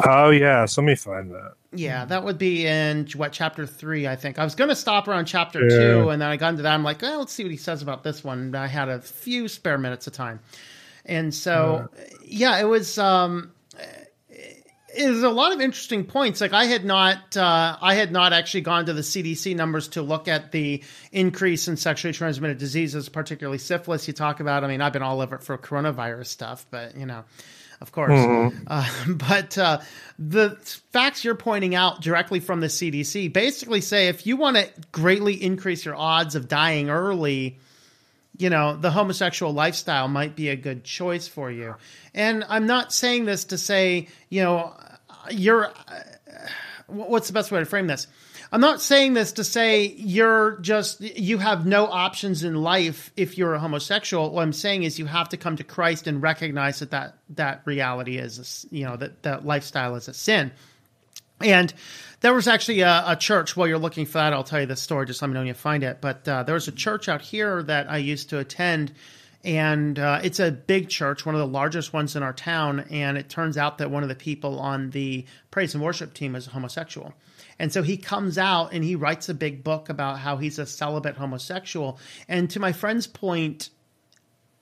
Oh 0.06 0.30
yes, 0.30 0.78
let 0.78 0.84
me 0.84 0.94
find 0.94 1.30
that. 1.32 1.54
Yeah, 1.72 2.04
that 2.06 2.24
would 2.24 2.38
be 2.38 2.66
in 2.66 3.06
what 3.16 3.32
chapter 3.32 3.66
three, 3.66 4.06
I 4.06 4.16
think. 4.16 4.38
I 4.38 4.44
was 4.44 4.54
going 4.54 4.70
to 4.70 4.76
stop 4.76 5.06
around 5.08 5.26
chapter 5.26 5.62
yeah. 5.62 5.76
two, 5.76 6.08
and 6.10 6.22
then 6.22 6.30
I 6.30 6.36
got 6.36 6.50
into 6.50 6.62
that. 6.62 6.72
I'm 6.72 6.84
like, 6.84 7.02
oh, 7.02 7.18
let's 7.18 7.32
see 7.32 7.42
what 7.42 7.50
he 7.50 7.58
says 7.58 7.82
about 7.82 8.02
this 8.02 8.24
one. 8.24 8.54
I 8.54 8.66
had 8.66 8.88
a 8.88 9.00
few 9.00 9.48
spare 9.48 9.76
minutes 9.76 10.06
of 10.06 10.14
time, 10.14 10.40
and 11.04 11.34
so 11.34 11.88
yeah, 12.24 12.56
yeah 12.56 12.60
it 12.60 12.64
was. 12.64 12.98
Um, 12.98 13.52
is 14.94 15.22
a 15.22 15.28
lot 15.28 15.52
of 15.52 15.60
interesting 15.60 16.04
points. 16.04 16.40
Like 16.40 16.52
I 16.52 16.64
had 16.64 16.84
not, 16.84 17.36
uh, 17.36 17.76
I 17.80 17.94
had 17.94 18.10
not 18.10 18.32
actually 18.32 18.62
gone 18.62 18.86
to 18.86 18.92
the 18.92 19.02
CDC 19.02 19.54
numbers 19.54 19.88
to 19.88 20.02
look 20.02 20.28
at 20.28 20.50
the 20.50 20.82
increase 21.12 21.68
in 21.68 21.76
sexually 21.76 22.12
transmitted 22.12 22.58
diseases, 22.58 23.08
particularly 23.08 23.58
syphilis. 23.58 24.08
You 24.08 24.14
talk 24.14 24.40
about. 24.40 24.64
I 24.64 24.68
mean, 24.68 24.80
I've 24.80 24.92
been 24.92 25.02
all 25.02 25.20
over 25.20 25.36
it 25.36 25.42
for 25.42 25.56
coronavirus 25.58 26.26
stuff, 26.26 26.66
but 26.70 26.96
you 26.96 27.06
know, 27.06 27.24
of 27.80 27.92
course. 27.92 28.12
Mm-hmm. 28.12 28.64
Uh, 28.66 28.88
but 29.08 29.56
uh, 29.58 29.80
the 30.18 30.56
facts 30.92 31.24
you're 31.24 31.34
pointing 31.34 31.74
out 31.74 32.00
directly 32.00 32.40
from 32.40 32.60
the 32.60 32.66
CDC 32.66 33.32
basically 33.32 33.80
say 33.80 34.08
if 34.08 34.26
you 34.26 34.36
want 34.36 34.56
to 34.56 34.68
greatly 34.92 35.42
increase 35.42 35.84
your 35.84 35.96
odds 35.96 36.34
of 36.34 36.48
dying 36.48 36.90
early, 36.90 37.58
you 38.36 38.50
know, 38.50 38.76
the 38.76 38.90
homosexual 38.90 39.52
lifestyle 39.52 40.08
might 40.08 40.36
be 40.36 40.48
a 40.48 40.56
good 40.56 40.84
choice 40.84 41.28
for 41.28 41.50
you. 41.50 41.74
And 42.14 42.44
I'm 42.48 42.66
not 42.66 42.92
saying 42.92 43.24
this 43.24 43.46
to 43.46 43.58
say, 43.58 44.08
you 44.28 44.42
know, 44.42 44.74
you're. 45.30 45.66
Uh, 45.66 45.72
what's 46.88 47.26
the 47.26 47.32
best 47.32 47.52
way 47.52 47.60
to 47.60 47.66
frame 47.66 47.86
this? 47.86 48.06
I'm 48.50 48.60
not 48.62 48.80
saying 48.80 49.12
this 49.12 49.32
to 49.32 49.44
say 49.44 49.86
you're 49.86 50.58
just 50.60 51.00
you 51.00 51.38
have 51.38 51.66
no 51.66 51.86
options 51.86 52.44
in 52.44 52.54
life 52.54 53.12
if 53.16 53.36
you're 53.36 53.54
a 53.54 53.58
homosexual. 53.58 54.30
What 54.30 54.42
I'm 54.42 54.54
saying 54.54 54.84
is 54.84 54.98
you 54.98 55.06
have 55.06 55.28
to 55.30 55.36
come 55.36 55.56
to 55.56 55.64
Christ 55.64 56.06
and 56.06 56.22
recognize 56.22 56.78
that 56.78 56.90
that, 56.92 57.18
that 57.30 57.62
reality 57.66 58.16
is 58.16 58.66
you 58.70 58.84
know 58.84 58.96
that 58.96 59.22
that 59.22 59.44
lifestyle 59.44 59.96
is 59.96 60.08
a 60.08 60.14
sin. 60.14 60.52
And 61.40 61.72
there 62.20 62.34
was 62.34 62.48
actually 62.48 62.80
a, 62.80 63.04
a, 63.06 63.16
church. 63.16 63.56
While 63.56 63.68
you're 63.68 63.78
looking 63.78 64.06
for 64.06 64.14
that, 64.14 64.32
I'll 64.32 64.42
tell 64.42 64.60
you 64.60 64.66
the 64.66 64.76
story. 64.76 65.06
Just 65.06 65.22
let 65.22 65.28
me 65.28 65.34
know 65.34 65.40
when 65.40 65.46
you 65.46 65.54
find 65.54 65.84
it. 65.84 66.00
But 66.00 66.26
uh, 66.26 66.42
there 66.42 66.54
was 66.54 66.66
a 66.66 66.72
church 66.72 67.08
out 67.08 67.20
here 67.20 67.62
that 67.62 67.88
I 67.88 67.98
used 67.98 68.30
to 68.30 68.38
attend, 68.38 68.92
and 69.44 69.98
uh, 69.98 70.20
it's 70.22 70.40
a 70.40 70.50
big 70.50 70.88
church, 70.88 71.24
one 71.24 71.34
of 71.34 71.40
the 71.40 71.46
largest 71.46 71.92
ones 71.92 72.16
in 72.16 72.22
our 72.22 72.32
town. 72.32 72.80
And 72.90 73.16
it 73.16 73.28
turns 73.28 73.56
out 73.56 73.78
that 73.78 73.90
one 73.90 74.02
of 74.02 74.08
the 74.08 74.14
people 74.14 74.58
on 74.58 74.90
the 74.90 75.26
praise 75.50 75.74
and 75.74 75.82
worship 75.82 76.12
team 76.12 76.34
is 76.34 76.46
homosexual. 76.46 77.14
And 77.58 77.72
so 77.72 77.82
he 77.82 77.96
comes 77.96 78.38
out 78.38 78.72
and 78.72 78.84
he 78.84 78.94
writes 78.94 79.28
a 79.28 79.34
big 79.34 79.62
book 79.62 79.88
about 79.88 80.18
how 80.18 80.36
he's 80.36 80.58
a 80.58 80.66
celibate 80.66 81.16
homosexual. 81.16 81.98
And 82.28 82.50
to 82.50 82.60
my 82.60 82.72
friend's 82.72 83.06
point, 83.06 83.70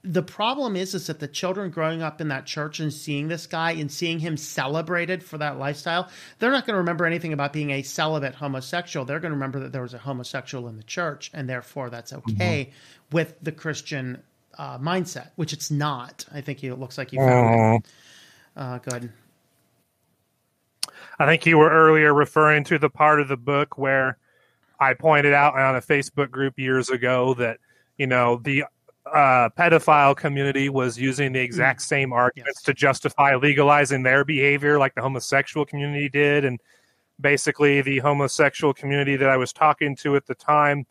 the 0.02 0.22
problem 0.22 0.76
is 0.76 0.94
is 0.94 1.08
that 1.08 1.18
the 1.18 1.26
children 1.26 1.70
growing 1.70 2.00
up 2.00 2.20
in 2.20 2.28
that 2.28 2.46
church 2.46 2.78
and 2.78 2.92
seeing 2.92 3.26
this 3.26 3.46
guy 3.46 3.72
and 3.72 3.90
seeing 3.90 4.20
him 4.20 4.36
celebrated 4.36 5.24
for 5.24 5.38
that 5.38 5.58
lifestyle, 5.58 6.08
they're 6.38 6.52
not 6.52 6.64
going 6.64 6.74
to 6.74 6.78
remember 6.78 7.06
anything 7.06 7.32
about 7.32 7.52
being 7.52 7.70
a 7.70 7.82
celibate 7.82 8.34
homosexual. 8.34 9.04
They're 9.04 9.20
going 9.20 9.32
to 9.32 9.36
remember 9.36 9.60
that 9.60 9.72
there 9.72 9.82
was 9.82 9.94
a 9.94 9.98
homosexual 9.98 10.68
in 10.68 10.76
the 10.76 10.84
church, 10.84 11.30
and 11.34 11.48
therefore 11.48 11.90
that's 11.90 12.12
okay 12.12 12.68
mm-hmm. 12.70 13.16
with 13.16 13.36
the 13.42 13.52
Christian 13.52 14.22
uh, 14.58 14.78
mindset, 14.78 15.30
which 15.36 15.52
it's 15.52 15.70
not. 15.70 16.24
I 16.32 16.40
think 16.40 16.62
it 16.64 16.74
looks 16.76 16.98
like 16.98 17.12
you 17.12 17.18
found 17.18 17.84
it. 17.84 17.90
Uh, 18.56 18.78
go 18.78 18.96
ahead. 18.96 19.12
I 21.18 21.26
think 21.26 21.46
you 21.46 21.58
were 21.58 21.70
earlier 21.70 22.12
referring 22.12 22.64
to 22.64 22.78
the 22.78 22.90
part 22.90 23.20
of 23.20 23.28
the 23.28 23.36
book 23.36 23.78
where 23.78 24.18
I 24.78 24.94
pointed 24.94 25.32
out 25.32 25.58
on 25.58 25.76
a 25.76 25.80
Facebook 25.80 26.30
group 26.30 26.58
years 26.58 26.90
ago 26.90 27.34
that 27.34 27.58
you 27.96 28.06
know 28.06 28.36
the 28.42 28.64
uh, 29.06 29.48
pedophile 29.56 30.16
community 30.16 30.68
was 30.68 30.98
using 30.98 31.32
the 31.32 31.40
exact 31.40 31.80
mm. 31.80 31.84
same 31.84 32.12
arguments 32.12 32.60
yes. 32.60 32.64
to 32.64 32.74
justify 32.74 33.36
legalizing 33.36 34.02
their 34.02 34.24
behavior, 34.24 34.78
like 34.78 34.94
the 34.94 35.02
homosexual 35.02 35.64
community 35.64 36.08
did, 36.08 36.44
and 36.44 36.60
basically 37.20 37.80
the 37.80 37.98
homosexual 37.98 38.74
community 38.74 39.16
that 39.16 39.28
I 39.28 39.36
was 39.36 39.52
talking 39.52 39.96
to 39.96 40.16
at 40.16 40.26
the 40.26 40.34
time 40.34 40.86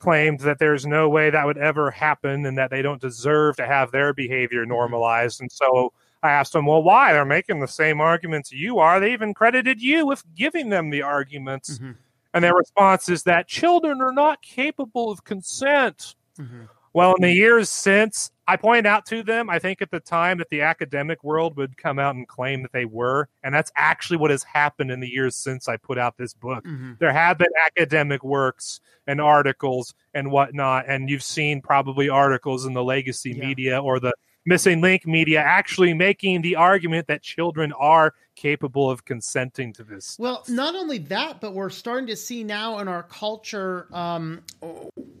claimed 0.00 0.40
that 0.40 0.58
there's 0.58 0.86
no 0.86 1.08
way 1.08 1.30
that 1.30 1.46
would 1.46 1.58
ever 1.58 1.90
happen 1.90 2.44
and 2.44 2.58
that 2.58 2.70
they 2.70 2.82
don't 2.82 3.00
deserve 3.00 3.56
to 3.56 3.66
have 3.66 3.92
their 3.92 4.12
behavior 4.12 4.62
mm-hmm. 4.62 4.70
normalized, 4.70 5.40
and 5.40 5.52
so 5.52 5.92
I 6.22 6.30
asked 6.30 6.52
them, 6.52 6.66
well, 6.66 6.82
why? 6.82 7.12
They're 7.12 7.24
making 7.24 7.60
the 7.60 7.68
same 7.68 8.00
arguments 8.00 8.52
you 8.52 8.78
are. 8.78 9.00
They 9.00 9.12
even 9.12 9.32
credited 9.32 9.80
you 9.80 10.06
with 10.06 10.22
giving 10.34 10.68
them 10.68 10.90
the 10.90 11.02
arguments. 11.02 11.78
Mm-hmm. 11.78 11.92
And 12.34 12.44
their 12.44 12.54
response 12.54 13.08
is 13.08 13.22
that 13.24 13.48
children 13.48 14.00
are 14.00 14.12
not 14.12 14.42
capable 14.42 15.10
of 15.10 15.24
consent. 15.24 16.14
Mm-hmm. 16.38 16.64
Well, 16.92 17.14
in 17.14 17.22
the 17.22 17.32
years 17.32 17.70
since, 17.70 18.30
I 18.48 18.56
pointed 18.56 18.86
out 18.86 19.06
to 19.06 19.22
them, 19.22 19.48
I 19.48 19.60
think 19.60 19.80
at 19.80 19.92
the 19.92 20.00
time 20.00 20.38
that 20.38 20.48
the 20.48 20.62
academic 20.62 21.22
world 21.22 21.56
would 21.56 21.76
come 21.76 22.00
out 22.00 22.16
and 22.16 22.26
claim 22.26 22.62
that 22.62 22.72
they 22.72 22.84
were. 22.84 23.28
And 23.44 23.54
that's 23.54 23.70
actually 23.76 24.16
what 24.16 24.32
has 24.32 24.42
happened 24.42 24.90
in 24.90 24.98
the 24.98 25.08
years 25.08 25.36
since 25.36 25.68
I 25.68 25.76
put 25.76 25.98
out 25.98 26.16
this 26.16 26.34
book. 26.34 26.64
Mm-hmm. 26.64 26.94
There 26.98 27.12
have 27.12 27.38
been 27.38 27.52
academic 27.64 28.24
works 28.24 28.80
and 29.06 29.20
articles 29.20 29.94
and 30.14 30.32
whatnot. 30.32 30.86
And 30.88 31.08
you've 31.08 31.22
seen 31.22 31.62
probably 31.62 32.08
articles 32.08 32.66
in 32.66 32.74
the 32.74 32.82
legacy 32.82 33.30
yeah. 33.30 33.46
media 33.46 33.78
or 33.78 34.00
the 34.00 34.14
missing 34.44 34.80
link 34.80 35.06
media 35.06 35.40
actually 35.40 35.94
making 35.94 36.42
the 36.42 36.56
argument 36.56 37.06
that 37.06 37.22
children 37.22 37.72
are 37.74 38.14
capable 38.40 38.90
of 38.90 39.04
consenting 39.04 39.72
to 39.74 39.84
this. 39.84 40.16
Well, 40.18 40.44
not 40.48 40.74
only 40.74 40.98
that, 40.98 41.40
but 41.40 41.52
we're 41.52 41.70
starting 41.70 42.06
to 42.06 42.16
see 42.16 42.42
now 42.42 42.78
in 42.78 42.88
our 42.88 43.02
culture, 43.02 43.86
um, 43.92 44.42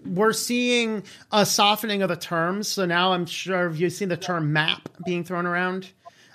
we're 0.06 0.32
seeing 0.32 1.02
a 1.30 1.44
softening 1.44 2.02
of 2.02 2.08
the 2.08 2.16
terms. 2.16 2.68
So 2.68 2.86
now 2.86 3.12
I'm 3.12 3.26
sure 3.26 3.70
you've 3.70 3.92
seen 3.92 4.08
the 4.08 4.16
term 4.16 4.52
map 4.52 4.88
being 5.04 5.24
thrown 5.24 5.46
around 5.46 5.90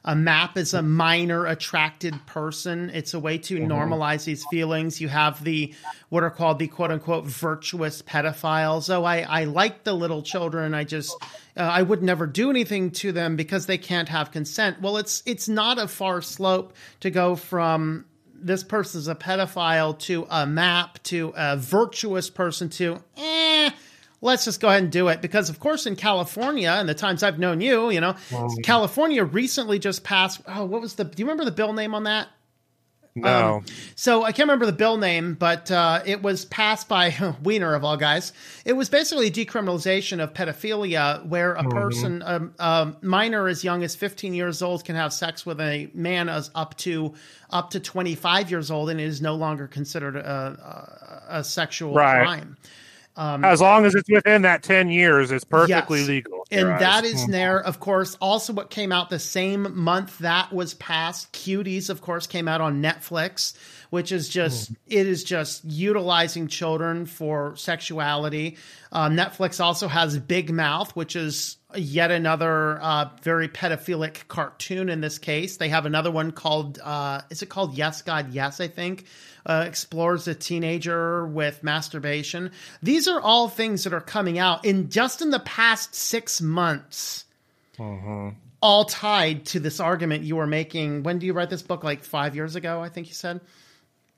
a 0.06 0.16
map 0.16 0.56
is 0.56 0.76
a 0.76 0.84
minor 0.84 1.48
attracted 1.48 2.14
person. 2.28 2.92
It's 2.94 3.16
a 3.16 3.20
way 3.20 3.40
to 3.40 3.58
mm-hmm. 3.58 3.72
normalize 3.72 4.24
these 4.24 4.46
feelings. 4.52 5.02
You 5.02 5.08
have 5.08 5.44
the 5.44 5.74
what 6.10 6.24
are 6.24 6.30
called 6.30 6.60
the 6.60 6.68
quote 6.68 6.92
unquote 6.92 7.26
virtuous 7.26 8.04
pedophiles. 8.04 8.94
Oh, 8.94 9.04
I, 9.04 9.22
I 9.22 9.44
like 9.46 9.84
the 9.84 9.94
little 9.94 10.22
children. 10.22 10.76
I 10.76 10.84
just 10.84 11.12
uh, 11.58 11.62
I 11.62 11.82
would 11.82 12.04
never 12.04 12.28
do 12.28 12.52
anything 12.52 12.92
to 12.92 13.12
them 13.12 13.36
because 13.36 13.66
they 13.66 13.80
can't 13.80 14.08
have 14.10 14.32
consent. 14.32 14.80
Well, 14.80 14.98
it's 14.98 15.24
it's 15.26 15.50
not 15.50 15.80
a 15.80 15.88
far 15.88 16.22
slope 16.22 16.75
to 17.02 17.10
go 17.10 17.36
from 17.36 18.06
this 18.34 18.64
person's 18.64 19.08
a 19.08 19.16
pedophile 19.16 19.98
to 19.98 20.28
a 20.30 20.46
map 20.46 21.02
to 21.04 21.34
a 21.36 21.58
virtuous 21.58 22.30
person 22.30 22.70
to 22.70 23.00
eh 23.18 23.70
let's 24.22 24.46
just 24.46 24.60
go 24.60 24.68
ahead 24.70 24.82
and 24.84 24.92
do 24.92 25.08
it. 25.10 25.22
Because 25.22 25.50
of 25.50 25.60
course 25.60 25.86
in 25.86 25.96
california 25.96 26.70
and 26.70 26.88
the 26.90 26.94
times 26.94 27.24
i've 27.24 27.40
known 27.40 27.62
you 27.62 27.90
you 27.90 28.00
know 28.02 28.16
california 28.64 29.24
recently 29.24 29.80
just 29.80 30.04
passed 30.04 30.42
oh 30.48 30.66
what 30.66 30.82
was 30.82 30.96
the 30.96 31.04
do 31.06 31.14
you 31.22 31.26
remember 31.26 31.46
the 31.46 31.52
bill 31.52 31.74
name 31.74 31.94
on 31.96 32.04
that 32.04 32.28
no. 33.16 33.56
Um, 33.58 33.66
so 33.96 34.24
I 34.24 34.34
can't 34.34 34.48
remember 34.48 34.66
the 34.66 34.74
bill 34.74 34.98
name, 34.98 35.36
but 35.36 35.72
uh, 35.72 36.02
it 36.06 36.22
was 36.22 36.44
passed 36.46 36.90
by 36.90 37.16
Wiener 37.44 37.74
of 37.74 37.86
all 37.86 37.96
guys. 37.96 38.34
It 38.66 38.74
was 38.74 38.90
basically 38.90 39.32
decriminalization 39.32 40.22
of 40.22 40.34
pedophilia, 40.34 41.26
where 41.26 41.54
a 41.54 41.60
mm-hmm. 41.60 41.70
person, 41.70 42.22
a, 42.22 42.50
a, 42.60 42.96
minor 43.02 43.48
as 43.48 43.64
young 43.64 43.84
as 43.84 43.96
15 43.96 44.34
years 44.34 44.62
old, 44.62 44.84
can 44.84 44.98
have 44.98 45.14
sex 45.14 45.46
with 45.46 45.62
a 45.62 45.90
man 45.94 46.28
as 46.28 46.52
up 46.56 46.76
to 46.80 47.14
up 47.50 47.70
to 47.70 47.80
25 47.80 48.52
years 48.52 48.70
old, 48.70 48.90
and 48.90 49.00
it 49.00 49.06
is 49.06 49.22
no 49.22 49.36
longer 49.36 49.68
considered 49.68 50.18
a, 50.18 51.24
a, 51.30 51.40
a 51.40 51.44
sexual 51.44 51.94
right. 51.94 52.24
crime. 52.24 52.58
Um, 53.16 53.46
as 53.46 53.62
long 53.62 53.86
as 53.86 53.96
it's 53.96 54.10
within 54.10 54.42
that 54.42 54.62
10 54.62 54.90
years, 54.90 55.32
it's 55.32 55.46
perfectly 55.46 56.00
yes. 56.00 56.08
legal. 56.10 56.35
And 56.52 56.70
that 56.70 57.06
is 57.06 57.24
mm-hmm. 57.24 57.32
there, 57.32 57.60
of 57.60 57.80
course. 57.80 58.16
Also, 58.22 58.54
what 58.54 58.70
came 58.70 58.92
out 58.92 59.10
the 59.10 59.20
same 59.20 59.76
month 59.78 60.20
that 60.20 60.54
was 60.54 60.76
passed, 60.76 61.32
Cuties, 61.34 61.90
of 61.90 62.02
course, 62.02 62.28
came 62.28 62.48
out 62.48 62.62
on 62.62 62.84
Netflix, 62.84 63.56
which 63.90 64.12
is 64.12 64.30
just 64.30 64.72
mm. 64.72 64.76
it 64.86 65.08
is 65.08 65.24
just 65.24 65.66
utilizing 65.66 66.48
children 66.48 67.08
for 67.08 67.56
sexuality. 67.56 68.58
Uh, 68.92 69.10
Netflix 69.10 69.60
also 69.60 69.88
has 69.88 70.18
Big 70.20 70.52
Mouth, 70.52 70.96
which 70.96 71.16
is 71.16 71.58
yet 71.78 72.12
another 72.12 72.80
uh, 72.82 73.10
very 73.22 73.48
pedophilic 73.48 74.28
cartoon. 74.28 74.90
In 74.90 75.02
this 75.02 75.18
case, 75.18 75.58
they 75.58 75.70
have 75.70 75.86
another 75.86 76.12
one 76.12 76.32
called 76.32 76.80
uh, 76.84 77.22
is 77.30 77.42
it 77.42 77.50
called 77.50 77.76
Yes 77.76 78.02
God 78.02 78.34
Yes? 78.34 78.60
I 78.60 78.68
think 78.68 79.06
uh, 79.46 79.64
explores 79.68 80.28
a 80.28 80.36
teenager 80.36 81.26
with 81.28 81.64
masturbation. 81.64 82.52
These 82.82 83.08
are 83.08 83.20
all 83.20 83.48
things 83.48 83.84
that 83.84 83.94
are 83.94 84.02
coming 84.02 84.40
out 84.40 84.66
in 84.66 84.90
just 84.90 85.22
in 85.22 85.30
the 85.30 85.40
past 85.40 85.96
six 85.96 86.42
months. 86.42 87.26
Uh-huh. 87.80 88.32
All 88.62 88.86
tied 88.86 89.46
to 89.48 89.60
this 89.60 89.80
argument 89.80 90.24
you 90.24 90.38
were 90.38 90.48
making. 90.48 91.04
When 91.04 91.20
do 91.20 91.26
you 91.26 91.34
write 91.34 91.50
this 91.50 91.62
book? 91.62 91.84
Like 91.84 92.04
five 92.04 92.36
years 92.36 92.56
ago, 92.56 92.82
I 92.82 92.90
think 92.90 93.08
you 93.08 93.14
said. 93.14 93.42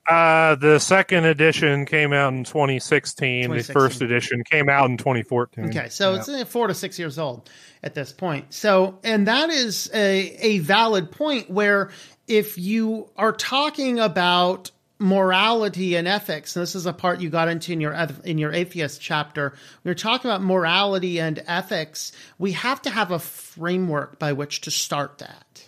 Uh, 0.08 0.54
the 0.54 0.78
second 0.78 1.26
edition 1.26 1.84
came 1.84 2.14
out 2.14 2.32
in 2.32 2.42
2016. 2.44 3.42
2016. 3.44 3.74
The 3.74 3.78
first 3.78 4.00
edition 4.00 4.42
came 4.42 4.70
out 4.70 4.88
in 4.88 4.96
2014. 4.96 5.66
Okay, 5.66 5.90
so 5.90 6.14
yeah. 6.14 6.24
it's 6.26 6.50
four 6.50 6.66
to 6.66 6.74
six 6.74 6.98
years 6.98 7.18
old 7.18 7.50
at 7.82 7.94
this 7.94 8.12
point. 8.12 8.54
So, 8.54 8.98
and 9.04 9.28
that 9.28 9.50
is 9.50 9.90
a, 9.92 10.36
a 10.40 10.58
valid 10.60 11.10
point 11.10 11.50
where 11.50 11.90
if 12.26 12.56
you 12.56 13.10
are 13.16 13.32
talking 13.32 13.98
about 13.98 14.70
morality 14.98 15.94
and 15.94 16.08
ethics 16.08 16.56
and 16.56 16.62
this 16.62 16.74
is 16.74 16.86
a 16.86 16.92
part 16.92 17.20
you 17.20 17.30
got 17.30 17.48
into 17.48 17.72
in 17.72 17.80
your 17.80 17.94
in 18.24 18.36
your 18.36 18.52
atheist 18.52 19.00
chapter 19.00 19.54
we 19.84 19.92
are 19.92 19.94
talking 19.94 20.28
about 20.28 20.42
morality 20.42 21.20
and 21.20 21.40
ethics 21.46 22.10
we 22.36 22.50
have 22.50 22.82
to 22.82 22.90
have 22.90 23.12
a 23.12 23.18
framework 23.20 24.18
by 24.18 24.32
which 24.32 24.60
to 24.60 24.72
start 24.72 25.18
that 25.18 25.67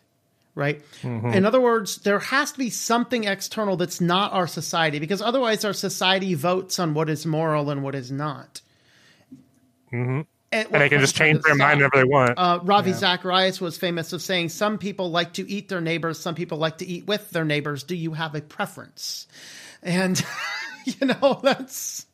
right 0.55 0.83
mm-hmm. 1.03 1.29
in 1.29 1.47
other 1.47 1.61
words 1.61 1.97
there 1.99 2.19
has 2.19 2.53
to 2.53 2.59
be 2.59 2.71
something 2.71 3.25
external 3.25 3.77
that's 3.77 4.01
not 4.01 4.33
our 4.33 4.47
society 4.47 4.99
because 4.99 5.23
otherwise 5.23 5.65
our 5.65 5.73
society 5.73 6.35
votes 6.35 6.79
on 6.79 6.95
what 6.95 7.09
is 7.09 7.25
moral 7.25 7.71
and 7.71 7.83
what 7.83 7.95
is 7.95 8.11
not 8.11 8.61
mm-hmm 9.93 10.23
and, 10.53 10.69
and 10.73 10.83
they 10.83 10.89
can 10.89 11.01
just 11.01 11.15
change 11.15 11.43
their 11.43 11.55
mind 11.55 11.79
whenever 11.79 11.97
they 11.97 12.05
want. 12.05 12.35
Uh, 12.37 12.59
Ravi 12.65 12.91
yeah. 12.91 12.97
Zacharias 12.97 13.61
was 13.61 13.79
famous 13.79 14.13
of 14.13 14.21
saying, 14.21 14.49
"Some 14.49 14.79
people 14.79 15.11
like 15.11 15.35
to 15.35 15.49
eat 15.49 15.69
their 15.69 15.81
neighbors. 15.81 16.19
Some 16.19 16.35
people 16.35 16.59
like 16.59 16.79
to 16.79 16.87
eat 16.87 17.07
with 17.07 17.31
their 17.31 17.45
neighbors. 17.45 17.85
Do 17.85 17.95
you 17.95 18.15
have 18.15 18.35
a 18.35 18.41
preference?" 18.41 19.29
And 19.81 20.21
you 20.85 21.07
know 21.07 21.39
that's 21.41 22.07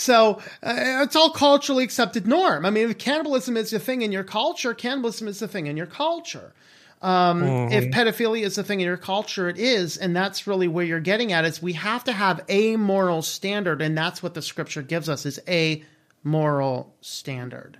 so 0.00 0.40
uh, 0.62 1.02
it's 1.02 1.14
all 1.14 1.30
culturally 1.30 1.84
accepted 1.84 2.26
norm. 2.26 2.64
I 2.64 2.70
mean, 2.70 2.90
if 2.90 2.98
cannibalism 2.98 3.56
is 3.56 3.72
a 3.72 3.78
thing 3.78 4.02
in 4.02 4.12
your 4.12 4.24
culture, 4.24 4.74
cannibalism 4.74 5.28
is 5.28 5.42
a 5.42 5.48
thing 5.48 5.66
in 5.66 5.76
your 5.76 5.86
culture. 5.86 6.52
Um, 7.02 7.42
mm-hmm. 7.42 7.72
If 7.72 7.90
pedophilia 7.92 8.44
is 8.44 8.58
a 8.58 8.62
thing 8.62 8.80
in 8.80 8.86
your 8.86 8.96
culture, 8.96 9.48
it 9.48 9.58
is, 9.58 9.96
and 9.96 10.14
that's 10.14 10.46
really 10.46 10.68
where 10.68 10.84
you're 10.84 11.00
getting 11.00 11.32
at. 11.32 11.44
Is 11.44 11.62
we 11.62 11.74
have 11.74 12.04
to 12.04 12.12
have 12.12 12.44
a 12.48 12.76
moral 12.76 13.22
standard, 13.22 13.80
and 13.80 13.96
that's 13.96 14.22
what 14.22 14.34
the 14.34 14.42
scripture 14.42 14.82
gives 14.82 15.08
us: 15.08 15.24
is 15.24 15.40
a 15.48 15.82
moral 16.22 16.94
standard. 17.00 17.78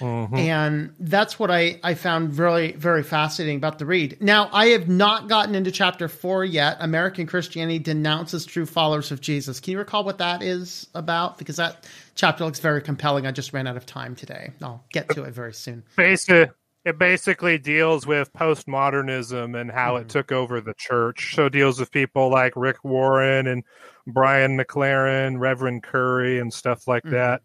Mm-hmm. 0.00 0.34
And 0.36 0.94
that's 0.98 1.38
what 1.38 1.50
I, 1.50 1.80
I 1.82 1.94
found 1.94 2.38
really, 2.38 2.72
very 2.72 3.02
fascinating 3.02 3.56
about 3.56 3.78
the 3.78 3.86
read. 3.86 4.18
Now, 4.20 4.48
I 4.52 4.66
have 4.68 4.88
not 4.88 5.28
gotten 5.28 5.54
into 5.54 5.70
chapter 5.70 6.08
four 6.08 6.44
yet. 6.44 6.76
American 6.80 7.26
Christianity 7.26 7.78
denounces 7.78 8.46
true 8.46 8.66
followers 8.66 9.10
of 9.10 9.20
Jesus. 9.20 9.60
Can 9.60 9.72
you 9.72 9.78
recall 9.78 10.04
what 10.04 10.18
that 10.18 10.42
is 10.42 10.86
about? 10.94 11.38
Because 11.38 11.56
that 11.56 11.86
chapter 12.14 12.44
looks 12.44 12.60
very 12.60 12.82
compelling. 12.82 13.26
I 13.26 13.32
just 13.32 13.52
ran 13.52 13.66
out 13.66 13.76
of 13.76 13.86
time 13.86 14.14
today. 14.14 14.50
I'll 14.62 14.84
get 14.92 15.08
to 15.10 15.24
it 15.24 15.34
very 15.34 15.54
soon. 15.54 15.84
Basically, 15.96 16.50
it 16.84 16.98
basically 16.98 17.58
deals 17.58 18.06
with 18.06 18.32
postmodernism 18.32 19.60
and 19.60 19.70
how 19.70 19.94
mm-hmm. 19.94 20.02
it 20.02 20.08
took 20.08 20.32
over 20.32 20.60
the 20.60 20.74
church. 20.74 21.34
So 21.34 21.46
it 21.46 21.52
deals 21.52 21.80
with 21.80 21.90
people 21.90 22.30
like 22.30 22.54
Rick 22.56 22.84
Warren 22.84 23.46
and 23.46 23.64
Brian 24.06 24.56
McLaren, 24.58 25.38
Reverend 25.38 25.82
Currie, 25.82 26.38
and 26.38 26.52
stuff 26.52 26.88
like 26.88 27.02
mm-hmm. 27.02 27.14
that. 27.14 27.42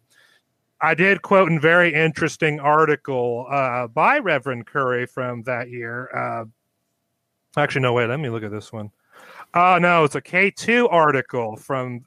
I 0.84 0.96
did 0.96 1.22
quote 1.22 1.50
a 1.50 1.60
very 1.62 1.94
interesting 1.94 2.60
article 2.60 3.48
uh, 3.50 3.88
by 3.88 4.20
Reverend 4.20 4.68
Currie 4.68 5.06
from 5.06 5.42
that 5.44 5.70
year. 5.70 6.10
Uh, 6.14 6.44
actually, 7.56 7.84
no, 7.84 7.94
wait, 7.94 8.10
let 8.10 8.20
me 8.20 8.28
look 8.28 8.44
at 8.44 8.52
this 8.52 8.74
one. 8.74 8.92
Oh, 9.54 9.76
uh, 9.76 9.80
no, 9.80 10.04
it's 10.04 10.16
a 10.16 10.22
K2 10.22 10.90
article 10.92 11.56
from 11.56 12.04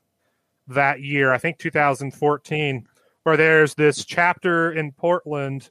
that 0.69 1.01
year, 1.01 1.33
I 1.33 1.39
think 1.39 1.57
2014, 1.57 2.87
where 3.23 3.37
there's 3.39 3.75
this 3.75 4.05
chapter 4.05 4.73
in 4.73 4.93
Portland 4.93 5.71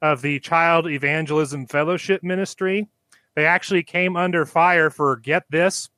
of 0.00 0.22
the 0.22 0.38
Child 0.38 0.86
Evangelism 0.86 1.66
Fellowship 1.66 2.22
Ministry. 2.22 2.86
They 3.34 3.46
actually 3.46 3.82
came 3.82 4.16
under 4.16 4.46
fire 4.46 4.90
for, 4.90 5.16
get 5.16 5.42
this, 5.50 5.90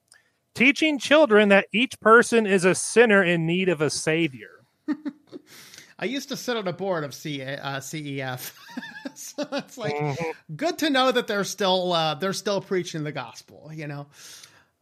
teaching 0.54 0.98
children 0.98 1.50
that 1.50 1.66
each 1.70 2.00
person 2.00 2.46
is 2.46 2.64
a 2.64 2.74
sinner 2.74 3.22
in 3.22 3.44
need 3.44 3.68
of 3.68 3.82
a 3.82 3.90
savior. 3.90 4.64
I 5.98 6.04
used 6.04 6.28
to 6.28 6.36
sit 6.36 6.56
on 6.56 6.68
a 6.68 6.72
board 6.72 7.04
of 7.04 7.14
C- 7.14 7.42
uh, 7.42 7.80
CEF, 7.80 8.52
so 9.14 9.48
it's 9.52 9.78
like 9.78 9.94
mm-hmm. 9.94 10.54
good 10.54 10.78
to 10.78 10.90
know 10.90 11.10
that 11.10 11.26
they're 11.26 11.44
still 11.44 11.92
uh, 11.92 12.14
they're 12.14 12.32
still 12.32 12.60
preaching 12.60 13.04
the 13.04 13.12
gospel. 13.12 13.70
You 13.72 13.86
know. 13.86 14.06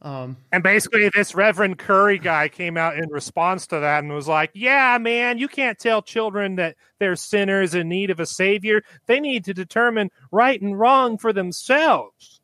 Um, 0.03 0.37
and 0.53 0.63
basically, 0.63 1.09
this 1.09 1.35
Reverend 1.35 1.79
Currie 1.79 2.19
guy 2.19 2.49
came 2.49 2.77
out 2.77 2.99
in 2.99 3.09
response 3.09 3.69
to 3.69 3.81
that 3.81 4.03
and 4.05 4.13
was 4.13 4.29
like, 4.29 4.51
"Yeah, 4.53 4.99
man, 5.01 5.39
you 5.39 5.49
can't 5.49 5.79
tell 5.79 6.03
children 6.03 6.57
that 6.57 6.77
they're 6.99 7.17
sinners 7.17 7.75
in 7.75 7.89
need 7.89 8.11
of 8.11 8.21
a 8.21 8.27
savior. 8.27 8.83
They 9.07 9.21
need 9.21 9.45
to 9.45 9.55
determine 9.55 10.11
right 10.31 10.61
and 10.61 10.79
wrong 10.79 11.17
for 11.17 11.33
themselves." 11.33 12.41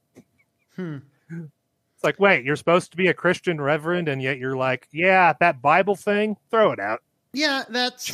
Hmm. 0.77 0.99
It's 1.29 2.05
like, 2.05 2.19
wait, 2.19 2.47
you're 2.47 2.57
supposed 2.57 2.93
to 2.93 2.97
be 2.97 3.09
a 3.09 3.15
Christian 3.15 3.61
reverend, 3.61 4.09
and 4.09 4.23
yet 4.23 4.39
you're 4.39 4.57
like, 4.57 4.89
yeah, 4.91 5.35
that 5.41 5.61
Bible 5.61 5.97
thing, 5.97 6.39
throw 6.51 6.73
it 6.73 6.81
out. 6.81 7.03
Yeah, 7.35 7.65
that's 7.69 8.11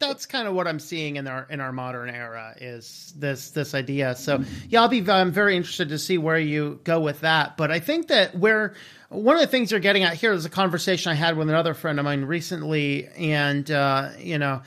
that's 0.00 0.24
kind 0.24 0.48
of 0.48 0.54
what 0.54 0.66
I'm 0.66 0.78
seeing 0.78 1.16
in 1.16 1.26
our 1.26 1.46
in 1.50 1.60
our 1.60 1.72
modern 1.72 2.08
era 2.08 2.54
is 2.58 3.12
this 3.16 3.50
this 3.50 3.74
idea. 3.74 4.16
So 4.16 4.42
yeah, 4.68 4.82
I'll 4.82 4.88
be 4.88 5.08
I'm 5.10 5.30
very 5.30 5.56
interested 5.56 5.90
to 5.90 5.98
see 5.98 6.16
where 6.16 6.38
you 6.38 6.80
go 6.84 7.00
with 7.00 7.20
that. 7.20 7.56
But 7.56 7.70
I 7.70 7.80
think 7.80 8.08
that 8.08 8.36
where 8.36 8.74
one 9.08 9.36
of 9.36 9.40
the 9.42 9.46
things 9.46 9.70
you're 9.70 9.80
getting 9.80 10.04
at 10.04 10.14
here 10.14 10.32
is 10.32 10.46
a 10.46 10.50
conversation 10.50 11.12
I 11.12 11.14
had 11.14 11.36
with 11.36 11.50
another 11.50 11.74
friend 11.74 11.98
of 11.98 12.04
mine 12.04 12.24
recently, 12.24 13.08
and 13.08 13.70
uh, 13.70 14.10
you 14.18 14.38
know, 14.38 14.62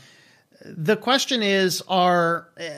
the 0.64 0.96
question 0.96 1.42
is, 1.42 1.82
are 1.88 2.48
uh, 2.60 2.70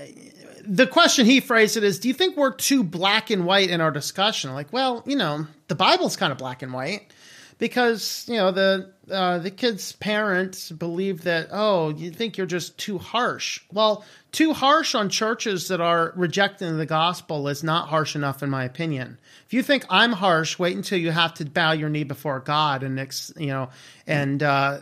the 0.64 0.88
question 0.88 1.26
he 1.26 1.40
phrased 1.42 1.76
it 1.76 1.84
is, 1.84 2.00
do 2.00 2.08
you 2.08 2.14
think 2.14 2.38
we're 2.38 2.54
too 2.54 2.84
black 2.84 3.30
and 3.30 3.46
white 3.46 3.70
in 3.70 3.82
our 3.82 3.92
discussion? 3.92 4.54
Like, 4.54 4.72
well, 4.72 5.04
you 5.06 5.18
know, 5.18 5.46
the 5.68 5.76
Bible's 5.76 6.16
kind 6.16 6.32
of 6.32 6.38
black 6.38 6.62
and 6.62 6.72
white 6.72 7.12
because 7.62 8.26
you 8.28 8.38
know 8.38 8.52
the 8.52 8.91
uh, 9.12 9.38
the 9.38 9.52
kid's 9.52 9.91
parents 9.93 10.71
believe 10.71 11.21
that 11.26 11.50
oh 11.52 11.89
you 11.89 12.10
think 12.10 12.36
you're 12.36 12.47
just 12.47 12.76
too 12.80 12.97
harsh. 12.97 13.62
Well 13.71 14.04
too 14.32 14.54
harsh 14.54 14.95
on 14.95 15.10
churches 15.10 15.67
that 15.67 15.80
are 15.80 16.12
rejecting 16.15 16.80
the 16.80 16.88
gospel 16.88 17.47
is 17.47 17.63
not 17.63 17.88
harsh 17.88 18.15
enough 18.15 18.41
in 18.41 18.50
my 18.50 18.65
opinion. 18.65 19.19
If 19.45 19.54
you 19.54 19.62
think 19.62 19.86
i'm 19.91 20.12
harsh 20.12 20.58
wait 20.58 20.76
until 20.76 20.97
you 20.97 21.12
have 21.12 21.36
to 21.36 21.45
bow 21.45 21.74
your 21.74 21.89
knee 21.89 22.04
before 22.04 22.39
god 22.39 22.82
and 22.82 22.97
you 23.38 23.47
know 23.47 23.69
and 24.08 24.41
uh, 24.41 24.80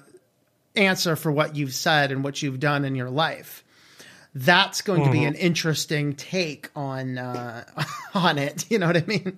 answer 0.78 1.18
for 1.18 1.34
what 1.34 1.58
you've 1.58 1.74
said 1.74 2.14
and 2.14 2.24
what 2.24 2.42
you've 2.42 2.62
done 2.62 2.86
in 2.86 2.96
your 2.96 3.10
life 3.10 3.66
that's 4.40 4.82
going 4.82 5.02
mm-hmm. 5.02 5.12
to 5.12 5.12
be 5.12 5.20
mm-hmm. 5.20 5.28
an 5.28 5.36
interesting 5.36 6.16
take 6.16 6.70
on 6.76 7.18
uh, 7.18 7.66
on 8.14 8.38
it. 8.38 8.70
You 8.72 8.80
know 8.80 8.88
what 8.88 8.98
I 8.98 9.04
mean? 9.06 9.38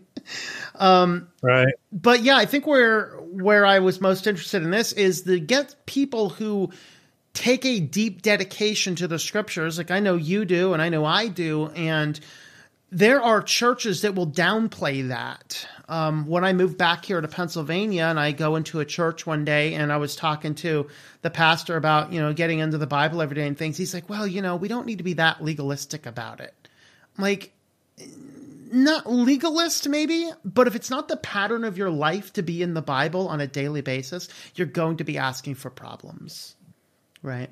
Um, 0.76 1.30
right. 1.42 1.74
But 1.92 2.22
yeah, 2.22 2.38
I 2.38 2.46
think 2.46 2.68
where 2.68 3.18
where 3.32 3.66
I 3.66 3.80
was 3.80 4.00
most 4.00 4.28
interested 4.28 4.64
in 4.64 4.72
this 4.72 4.92
is 4.94 5.24
to 5.24 5.40
get 5.40 5.76
people 5.86 6.30
who 6.30 6.72
take 7.34 7.66
a 7.66 7.80
deep 7.80 8.22
dedication 8.22 8.96
to 8.96 9.08
the 9.08 9.18
scriptures, 9.18 9.78
like 9.78 9.90
I 9.90 10.00
know 10.00 10.16
you 10.16 10.46
do, 10.46 10.74
and 10.74 10.82
I 10.82 10.90
know 10.90 11.06
I 11.06 11.28
do, 11.30 11.68
and 11.70 12.20
there 12.91 13.21
are 13.21 13.41
churches 13.41 14.01
that 14.01 14.15
will 14.15 14.27
downplay 14.27 15.08
that. 15.08 15.65
Um, 15.88 16.27
when 16.27 16.43
I 16.43 16.54
moved 16.54 16.77
back 16.77 17.06
here 17.06 17.21
to 17.21 17.27
Pennsylvania 17.27 18.04
and 18.04 18.19
I 18.19 18.34
go 18.34 18.58
into 18.58 18.80
a 18.80 18.86
church 18.86 19.25
one 19.25 19.45
day 19.45 19.73
and 19.73 19.91
I 19.91 19.97
was 19.97 20.15
talking 20.15 20.56
to 20.56 20.88
the 21.21 21.30
pastor 21.30 21.77
about, 21.77 22.12
you 22.12 22.21
know, 22.21 22.34
getting 22.34 22.60
into 22.60 22.77
the 22.77 22.88
Bible 22.88 23.21
every 23.21 23.36
day 23.36 23.47
and 23.47 23.58
things, 23.58 23.77
he's 23.77 23.93
like, 23.93 24.10
well, 24.10 24.27
you 24.27 24.41
know, 24.41 24.58
we 24.58 24.67
don't 24.67 24.86
need 24.86 24.97
to 24.97 25.04
be 25.04 25.13
that 25.13 25.41
legalistic 25.41 26.06
about 26.06 26.41
it. 26.41 26.54
I'm 27.17 27.23
like, 27.23 27.54
not 28.71 29.10
legalist 29.10 29.88
maybe, 29.88 30.30
but 30.43 30.67
if 30.67 30.75
it's 30.75 30.89
not 30.89 31.08
the 31.08 31.17
pattern 31.17 31.63
of 31.63 31.77
your 31.77 31.89
life 31.89 32.34
to 32.34 32.41
be 32.41 32.62
in 32.62 32.73
the 32.73 32.82
Bible 32.82 33.27
on 33.27 33.41
a 33.41 33.47
daily 33.47 33.82
basis, 33.82 34.27
you're 34.56 34.67
going 34.67 34.97
to 34.97 35.04
be 35.04 35.17
asking 35.17 35.56
for 35.56 35.69
problems. 35.69 36.56
Right? 37.21 37.49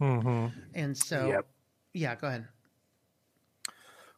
Mm-hmm. 0.00 0.46
And 0.74 0.96
so, 0.96 1.28
yep. 1.28 1.46
yeah, 1.92 2.14
go 2.14 2.28
ahead. 2.28 2.46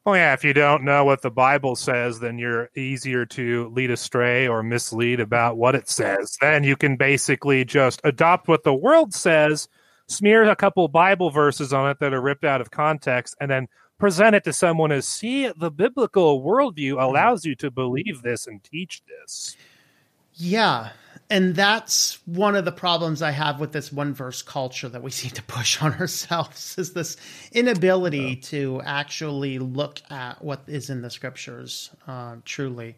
Oh 0.07 0.15
yeah, 0.15 0.33
if 0.33 0.43
you 0.45 0.55
don't 0.55 0.83
know 0.83 1.05
what 1.05 1.21
the 1.21 1.31
Bible 1.31 1.77
says, 1.77 2.21
then 2.21 2.39
you're 2.39 2.71
easier 2.75 3.27
to 3.27 3.69
lead 3.69 3.91
astray 3.91 4.49
or 4.49 4.63
mislead 4.63 5.21
about 5.21 5.59
what 5.59 5.75
it 5.75 5.89
says. 5.91 6.39
Then 6.41 6.65
you 6.65 6.75
can 6.75 6.97
basically 6.97 7.65
just 7.67 8.01
adopt 8.03 8.49
what 8.49 8.65
the 8.65 8.75
world 8.75 9.13
says 9.13 9.69
smear 10.09 10.43
a 10.49 10.57
couple 10.57 10.89
Bible 10.89 11.31
verses 11.31 11.73
on 11.73 11.89
it 11.91 11.99
that 12.01 12.13
are 12.13 12.21
ripped 12.21 12.45
out 12.45 12.61
of 12.61 12.71
context, 12.71 13.37
and 13.41 13.51
then 13.51 13.69
present 13.99 14.35
it 14.35 14.43
to 14.45 14.53
someone 14.53 14.91
as 14.91 15.07
see 15.07 15.49
the 15.57 15.71
biblical 15.71 16.43
worldview 16.43 16.95
Mm-hmm. 16.95 17.03
allows 17.03 17.45
you 17.45 17.55
to 17.57 17.71
believe 17.71 18.23
this 18.23 18.47
and 18.47 18.63
teach 18.65 19.03
this. 19.07 19.57
Yeah. 20.35 20.91
And 21.31 21.55
that's 21.55 22.19
one 22.27 22.57
of 22.57 22.64
the 22.64 22.73
problems 22.73 23.23
I 23.23 23.31
have 23.31 23.61
with 23.61 23.71
this 23.71 23.93
one 23.93 24.14
verse 24.14 24.43
culture 24.43 24.88
that 24.88 25.03
we 25.03 25.11
seem 25.12 25.31
to 25.31 25.43
push 25.45 25.81
on 25.81 25.95
ourselves 25.95 26.77
is 26.77 26.93
this 26.93 27.16
inability 27.53 28.37
to 28.37 28.83
actually 28.85 29.61
look 29.61 30.01
at 30.11 30.43
what 30.43 30.64
is 30.66 30.90
in 30.90 31.03
the 31.03 31.11
scriptures 31.11 31.90
uh, 32.09 32.37
truly. 32.45 32.97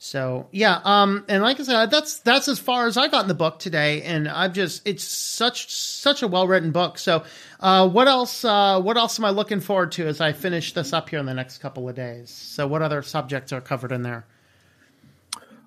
So 0.00 0.46
yeah, 0.52 0.80
um, 0.84 1.24
and 1.28 1.42
like 1.42 1.58
I 1.58 1.64
said, 1.64 1.90
that's 1.90 2.20
that's 2.20 2.46
as 2.46 2.60
far 2.60 2.86
as 2.86 2.96
I 2.96 3.08
got 3.08 3.22
in 3.22 3.28
the 3.28 3.34
book 3.34 3.58
today, 3.58 4.02
and 4.02 4.28
I've 4.28 4.52
just 4.52 4.86
it's 4.86 5.02
such 5.02 5.72
such 5.72 6.22
a 6.22 6.28
well 6.28 6.46
written 6.46 6.70
book. 6.70 6.98
So, 6.98 7.24
uh, 7.58 7.88
what 7.88 8.06
else? 8.06 8.44
Uh, 8.44 8.80
what 8.80 8.96
else 8.96 9.18
am 9.18 9.24
I 9.24 9.30
looking 9.30 9.58
forward 9.58 9.90
to 9.92 10.06
as 10.06 10.20
I 10.20 10.32
finish 10.32 10.72
this 10.72 10.92
up 10.92 11.08
here 11.08 11.18
in 11.18 11.26
the 11.26 11.34
next 11.34 11.58
couple 11.58 11.88
of 11.88 11.96
days? 11.96 12.30
So, 12.30 12.68
what 12.68 12.80
other 12.80 13.02
subjects 13.02 13.52
are 13.52 13.60
covered 13.60 13.90
in 13.90 14.02
there? 14.02 14.24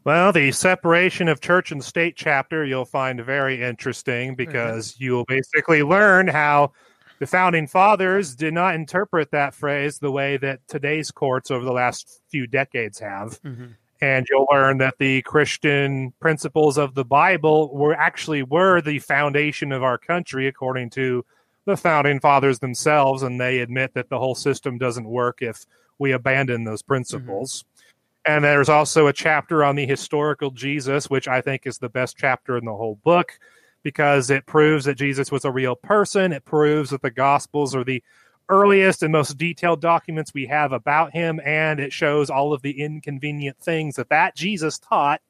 Well, 0.04 0.32
the 0.32 0.52
separation 0.52 1.28
of 1.28 1.42
church 1.42 1.72
and 1.72 1.84
state 1.84 2.16
chapter 2.16 2.66
you'll 2.66 2.86
find 2.86 3.24
very 3.24 3.62
interesting 3.62 4.36
because 4.36 4.96
you'll 4.98 5.26
basically 5.26 5.84
learn 5.84 6.28
how 6.28 6.72
the 7.20 7.28
founding 7.28 7.68
fathers 7.68 8.36
did 8.36 8.52
not 8.56 8.74
interpret 8.74 9.30
that 9.30 9.54
phrase 9.54 10.00
the 10.00 10.12
way 10.12 10.38
that 10.38 10.68
today's 10.68 11.12
courts 11.12 11.52
over 11.52 11.64
the 11.64 11.72
last 11.72 12.22
few 12.30 12.48
decades 12.48 12.98
have. 12.98 13.40
Mm-hmm. 13.44 13.66
And 14.02 14.26
you'll 14.28 14.48
learn 14.52 14.80
that 14.80 14.96
the 14.98 15.22
Christian 15.22 16.14
principles 16.20 16.80
of 16.80 16.96
the 16.96 17.06
Bible 17.06 17.72
were 17.72 17.94
actually 17.94 18.42
were 18.42 18.82
the 18.82 18.98
foundation 18.98 19.72
of 19.72 19.84
our 19.84 20.00
country 20.00 20.48
according 20.48 20.90
to 20.92 21.24
the 21.66 21.78
founding 21.78 22.20
fathers 22.20 22.58
themselves 22.58 23.22
and 23.22 23.40
they 23.40 23.60
admit 23.60 23.94
that 23.94 24.10
the 24.10 24.18
whole 24.18 24.34
system 24.34 24.80
doesn't 24.80 25.06
work 25.06 25.44
if 25.44 25.68
we 26.00 26.12
abandon 26.12 26.64
those 26.64 26.82
mm-hmm. 26.82 26.94
principles. 26.94 27.66
And 28.26 28.44
there's 28.44 28.70
also 28.70 29.08
a 29.08 29.14
chapter 29.14 29.64
on 29.64 29.76
the 29.76 29.86
historical 29.86 30.52
Jesus, 30.52 31.10
which 31.10 31.28
I 31.28 31.42
think 31.42 31.66
is 31.66 31.80
the 31.80 31.90
best 31.90 32.18
chapter 32.18 32.58
in 32.58 32.66
the 32.66 32.76
whole 32.76 33.00
book 33.04 33.40
because 33.84 34.30
it 34.30 34.46
proves 34.46 34.86
that 34.86 34.96
Jesus 34.96 35.32
was 35.32 35.46
a 35.46 35.52
real 35.52 35.76
person. 35.76 36.32
It 36.32 36.46
proves 36.46 36.92
that 36.92 37.02
the 37.02 37.12
Gospels 37.12 37.76
are 37.76 37.84
the 37.84 38.04
earliest 38.50 39.02
and 39.02 39.12
most 39.12 39.38
detailed 39.38 39.82
documents 39.82 40.34
we 40.34 40.46
have 40.48 40.72
about 40.72 41.14
him, 41.14 41.40
and 41.46 41.80
it 41.80 41.94
shows 41.94 42.30
all 42.30 42.54
of 42.54 42.62
the 42.62 42.82
inconvenient 42.82 43.58
things 43.58 43.96
that 43.96 44.10
that 44.10 44.36
Jesus 44.36 44.78
taught. 44.78 45.22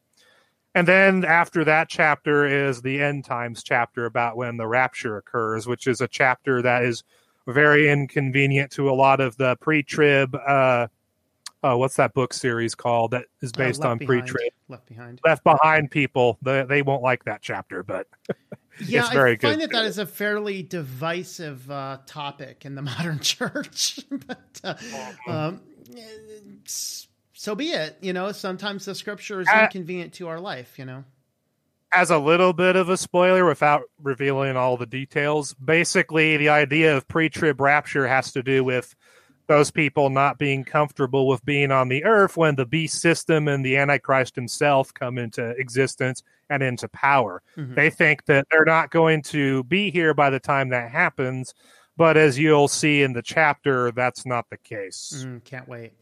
And 0.74 0.88
then 0.88 1.26
after 1.26 1.64
that 1.66 1.90
chapter 1.90 2.46
is 2.46 2.82
the 2.82 3.02
end 3.02 3.26
times 3.26 3.64
chapter 3.64 4.06
about 4.06 4.38
when 4.38 4.58
the 4.58 4.68
rapture 4.68 5.18
occurs, 5.18 5.68
which 5.68 5.86
is 5.86 6.02
a 6.02 6.08
chapter 6.08 6.62
that 6.62 6.84
is 6.84 7.04
very 7.48 7.90
inconvenient 7.90 8.72
to 8.72 8.90
a 8.90 8.94
lot 8.94 9.20
of 9.20 9.38
the 9.38 9.56
pre-trib. 9.58 10.36
Uh, 10.36 10.88
uh, 11.64 11.76
what's 11.76 11.96
that 11.96 12.14
book 12.14 12.34
series 12.34 12.76
called 12.76 13.12
that 13.12 13.26
is 13.42 13.52
Uh, 13.56 13.58
based 13.58 13.82
Left 13.82 13.92
on 13.92 14.00
pre-trib? 14.08 14.52
Left 14.68 14.86
behind. 14.88 15.20
Left 15.26 15.44
behind 15.44 15.92
people. 15.92 16.38
They, 16.42 16.64
they 16.64 16.82
won't 16.82 17.04
like 17.04 17.24
that 17.26 17.42
chapter, 17.42 17.84
but 17.84 18.08
Yeah, 18.80 19.02
It's 19.02 19.10
very 19.10 19.34
I 19.34 19.38
find 19.38 19.60
good. 19.60 19.70
that 19.70 19.72
that 19.74 19.86
is 19.86 19.98
a 20.00 20.06
fairly 20.06 20.64
divisive 20.64 21.70
uh, 21.70 22.00
topic 22.08 22.66
in 22.66 22.74
the 22.76 22.82
modern 22.94 23.20
church. 23.20 24.00
but 24.10 24.60
uh, 24.64 24.74
Mm-hmm. 24.76 25.32
um, 25.32 25.62
so 26.66 27.56
be 27.56 27.70
it. 27.72 27.98
You 28.02 28.14
know, 28.14 28.32
sometimes 28.32 28.86
the 28.86 28.96
scripture 28.96 29.42
is 29.42 29.48
Uh, 29.48 29.64
inconvenient 29.64 30.14
to 30.14 30.28
our 30.28 30.40
life. 30.40 30.78
You 30.80 30.86
know. 30.86 31.04
as 31.94 32.10
a 32.10 32.18
little 32.18 32.54
bit 32.54 32.76
of 32.78 32.88
a 32.90 32.96
spoiler 32.98 33.46
without 33.46 33.82
revealing 34.02 34.56
all 34.56 34.78
the 34.78 34.86
details, 34.86 35.54
basically 35.56 36.38
the 36.38 36.48
idea 36.50 36.96
of 36.96 37.06
pre-trib 37.08 37.60
rapture 37.60 38.08
has 38.08 38.32
to 38.32 38.42
do 38.42 38.64
with 38.64 38.96
those 39.48 39.72
people 39.72 40.10
not 40.10 40.38
being 40.38 40.64
comfortable 40.64 41.28
with 41.28 41.44
being 41.46 41.72
on 41.72 41.90
the 41.90 42.04
earth 42.04 42.38
when 42.38 42.56
the 42.56 42.66
beast 42.66 43.02
system 43.02 43.48
and 43.48 43.66
the 43.66 43.78
antichrist 43.78 44.36
himself 44.36 44.94
come 44.94 45.18
into 45.18 45.50
existence 45.52 46.24
and 46.50 46.62
into 46.64 46.88
power. 46.90 47.42
Mhm. 47.58 47.76
They 47.76 47.90
think 47.90 48.26
that 48.26 48.48
they're 48.52 48.66
not 48.66 48.92
going 48.92 49.22
to 49.24 49.64
be 49.64 49.90
here 49.92 50.14
by 50.14 50.30
the 50.30 50.40
time 50.40 50.70
that 50.70 50.92
happens, 50.92 51.54
but 51.98 52.18
as 52.18 52.40
you'll 52.40 52.68
see 52.68 53.04
in 53.04 53.14
the 53.14 53.22
chapter, 53.22 53.92
that's 53.92 54.26
not 54.26 54.50
the 54.50 54.58
case. 54.58 55.24
Mm, 55.26 55.44
can't 55.44 55.68
wait. 55.68 55.94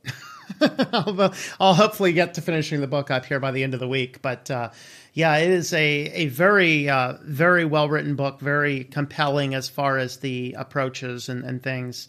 I'll, 0.62 1.34
I'll 1.60 1.74
hopefully 1.74 2.14
get 2.14 2.36
to 2.36 2.42
finishing 2.42 2.82
the 2.82 2.88
book 2.88 3.12
up 3.12 3.26
here 3.26 3.40
by 3.40 3.52
the 3.52 3.64
end 3.64 3.74
of 3.74 3.80
the 3.80 3.88
week. 3.88 4.22
But 4.22 4.50
uh, 4.50 4.70
yeah, 5.14 5.38
it 5.38 5.50
is 5.50 5.74
a 5.74 5.80
a 6.14 6.28
very 6.28 6.90
uh, 6.90 7.16
very 7.24 7.66
well 7.66 7.90
written 7.90 8.16
book, 8.16 8.40
very 8.40 8.84
compelling 8.86 9.54
as 9.54 9.68
far 9.68 9.98
as 9.98 10.18
the 10.18 10.56
approaches 10.58 11.30
and, 11.30 11.44
and 11.44 11.62
things. 11.62 12.08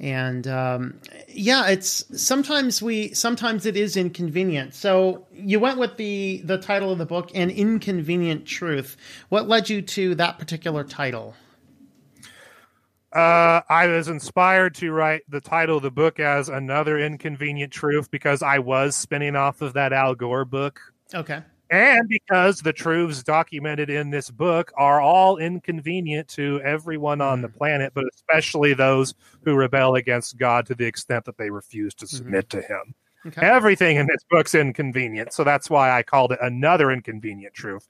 And 0.00 0.48
um, 0.48 0.98
yeah, 1.28 1.68
it's 1.68 2.04
sometimes 2.18 2.80
we 2.80 3.12
sometimes 3.12 3.66
it 3.66 3.76
is 3.76 3.98
inconvenient. 3.98 4.74
So 4.74 5.26
you 5.30 5.60
went 5.60 5.78
with 5.78 5.98
the 5.98 6.40
the 6.42 6.56
title 6.56 6.90
of 6.90 6.96
the 6.96 7.04
book, 7.04 7.30
"An 7.34 7.50
Inconvenient 7.50 8.46
Truth." 8.46 8.96
What 9.28 9.46
led 9.46 9.68
you 9.68 9.82
to 9.82 10.14
that 10.14 10.38
particular 10.38 10.84
title? 10.84 11.34
Uh, 13.12 13.60
I 13.68 13.88
was 13.88 14.08
inspired 14.08 14.74
to 14.76 14.90
write 14.92 15.22
the 15.28 15.40
title 15.40 15.76
of 15.76 15.82
the 15.82 15.90
book 15.90 16.18
as 16.18 16.48
Another 16.48 16.98
Inconvenient 16.98 17.72
Truth 17.72 18.10
because 18.10 18.42
I 18.42 18.60
was 18.60 18.96
spinning 18.96 19.36
off 19.36 19.60
of 19.60 19.74
that 19.74 19.92
Al 19.92 20.14
Gore 20.14 20.44
book. 20.46 20.80
Okay. 21.12 21.42
And 21.70 22.08
because 22.08 22.60
the 22.60 22.72
truths 22.72 23.22
documented 23.22 23.90
in 23.90 24.10
this 24.10 24.28
book 24.28 24.72
are 24.76 25.00
all 25.00 25.36
inconvenient 25.36 26.26
to 26.30 26.60
everyone 26.64 27.20
on 27.20 27.42
the 27.42 27.48
mm-hmm. 27.48 27.58
planet, 27.58 27.92
but 27.94 28.04
especially 28.12 28.74
those 28.74 29.14
who 29.44 29.54
rebel 29.54 29.94
against 29.94 30.36
God 30.36 30.66
to 30.66 30.74
the 30.74 30.84
extent 30.84 31.24
that 31.26 31.38
they 31.38 31.50
refuse 31.50 31.94
to 31.94 32.06
mm-hmm. 32.06 32.16
submit 32.16 32.50
to 32.50 32.60
Him. 32.60 32.94
Okay. 33.26 33.46
Everything 33.46 33.98
in 33.98 34.06
this 34.06 34.24
book's 34.30 34.54
inconvenient. 34.54 35.32
So 35.32 35.44
that's 35.44 35.70
why 35.70 35.96
I 35.96 36.02
called 36.02 36.32
it 36.32 36.38
Another 36.42 36.90
Inconvenient 36.90 37.54
Truth. 37.54 37.86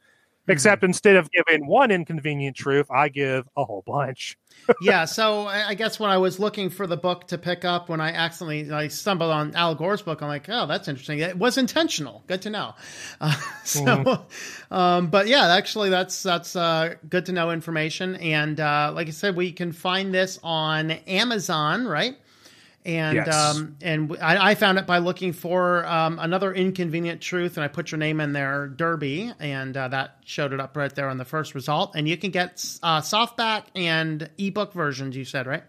Except 0.51 0.83
instead 0.83 1.17
of 1.17 1.31
giving 1.31 1.67
one 1.67 1.91
inconvenient 1.91 2.57
truth, 2.57 2.91
I 2.91 3.09
give 3.09 3.49
a 3.57 3.65
whole 3.65 3.83
bunch. 3.87 4.37
yeah, 4.83 5.05
so 5.05 5.47
I 5.47 5.75
guess 5.75 5.99
when 5.99 6.11
I 6.11 6.19
was 6.19 6.39
looking 6.39 6.71
for 6.71 6.87
the 6.87 6.97
book 6.97 7.29
to 7.29 7.39
pick 7.39 7.65
up, 7.65 7.89
when 7.89 8.01
I 8.01 8.11
accidentally 8.11 8.71
I 8.71 8.89
stumbled 8.89 9.31
on 9.31 9.55
Al 9.55 9.75
Gore's 9.75 10.03
book, 10.03 10.23
I'm 10.23 10.29
like, 10.29 10.49
oh, 10.49 10.67
that's 10.67 10.89
interesting. 10.89 11.21
It 11.21 11.39
was 11.39 11.57
intentional. 11.57 12.25
Good 12.27 12.43
to 12.43 12.51
know. 12.51 12.75
Uh, 13.23 13.35
so, 13.65 14.25
um, 14.71 15.09
but 15.09 15.27
yeah, 15.29 15.55
actually, 15.55 15.91
that's 15.91 16.23
that's 16.23 16.57
uh, 16.57 16.95
good 17.09 17.27
to 17.27 17.33
know 17.33 17.51
information. 17.51 18.17
And 18.17 18.59
uh, 18.59 18.93
like 18.95 19.09
I 19.09 19.11
said, 19.11 19.37
we 19.37 19.53
can 19.53 19.73
find 19.73 20.15
this 20.15 20.39
on 20.43 20.91
Amazon, 20.91 21.87
right? 21.87 22.17
And 22.85 23.17
Yes. 23.17 23.29
um, 23.57 23.77
and 23.83 24.17
I, 24.23 24.51
I 24.51 24.55
found 24.55 24.79
it 24.79 24.87
by 24.87 24.99
looking 24.99 25.35
for 25.35 25.85
um, 25.87 26.19
another 26.19 26.51
inconvenient 26.53 27.21
truth, 27.21 27.59
and 27.59 27.65
I 27.65 27.69
put 27.69 27.91
your 27.93 27.99
name 27.99 28.21
in 28.21 28.33
there, 28.33 28.69
Derby, 28.69 29.31
and 29.39 29.77
uh, 29.77 29.89
that 29.89 30.17
showed 30.25 30.55
it 30.55 30.61
up 30.61 30.77
right 30.79 30.95
there 30.95 31.11
on 31.11 31.19
the 31.19 31.27
first 31.27 31.55
result. 31.55 31.93
And 31.95 32.09
you 32.09 32.17
can 32.17 32.31
get 32.31 32.53
uh, 32.83 33.03
softback 33.03 33.65
and 33.75 34.31
ebook 34.39 34.73
versions. 34.73 35.15
You 35.15 35.27
said 35.27 35.47
right? 35.47 35.63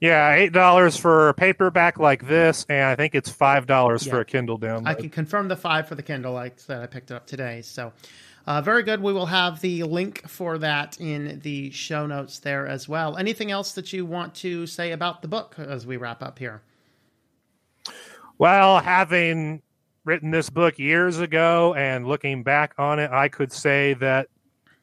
Yeah, 0.00 0.32
eight 0.34 0.52
dollars 0.52 0.96
for 0.96 1.28
a 1.28 1.34
paperback 1.34 1.98
like 1.98 2.26
this, 2.26 2.64
and 2.68 2.84
I 2.84 2.94
think 2.94 3.14
it's 3.14 3.28
five 3.28 3.66
dollars 3.66 4.06
Yeah. 4.06 4.12
for 4.12 4.20
a 4.20 4.24
Kindle 4.24 4.58
download. 4.58 4.86
I 4.86 4.94
can 4.94 5.10
confirm 5.10 5.48
the 5.48 5.56
five 5.56 5.88
for 5.88 5.94
the 5.96 6.04
Kindle. 6.04 6.32
Like 6.32 6.56
that 6.66 6.82
I 6.82 6.86
picked 6.86 7.10
it 7.10 7.14
up 7.14 7.26
today. 7.26 7.62
So, 7.62 7.92
uh, 8.48 8.62
very 8.62 8.82
good. 8.82 9.02
We 9.02 9.12
will 9.12 9.26
have 9.26 9.60
the 9.60 9.82
link 9.82 10.26
for 10.26 10.56
that 10.56 10.98
in 10.98 11.38
the 11.40 11.70
show 11.70 12.06
notes 12.06 12.38
there 12.38 12.66
as 12.66 12.88
well. 12.88 13.18
Anything 13.18 13.50
else 13.50 13.72
that 13.72 13.92
you 13.92 14.06
want 14.06 14.34
to 14.36 14.66
say 14.66 14.92
about 14.92 15.20
the 15.20 15.28
book 15.28 15.54
as 15.58 15.86
we 15.86 15.98
wrap 15.98 16.22
up 16.22 16.38
here? 16.38 16.62
Well, 18.38 18.80
having 18.80 19.60
written 20.06 20.30
this 20.30 20.48
book 20.48 20.78
years 20.78 21.18
ago 21.18 21.74
and 21.74 22.08
looking 22.08 22.42
back 22.42 22.72
on 22.78 22.98
it, 22.98 23.10
I 23.10 23.28
could 23.28 23.52
say 23.52 23.92
that 23.94 24.28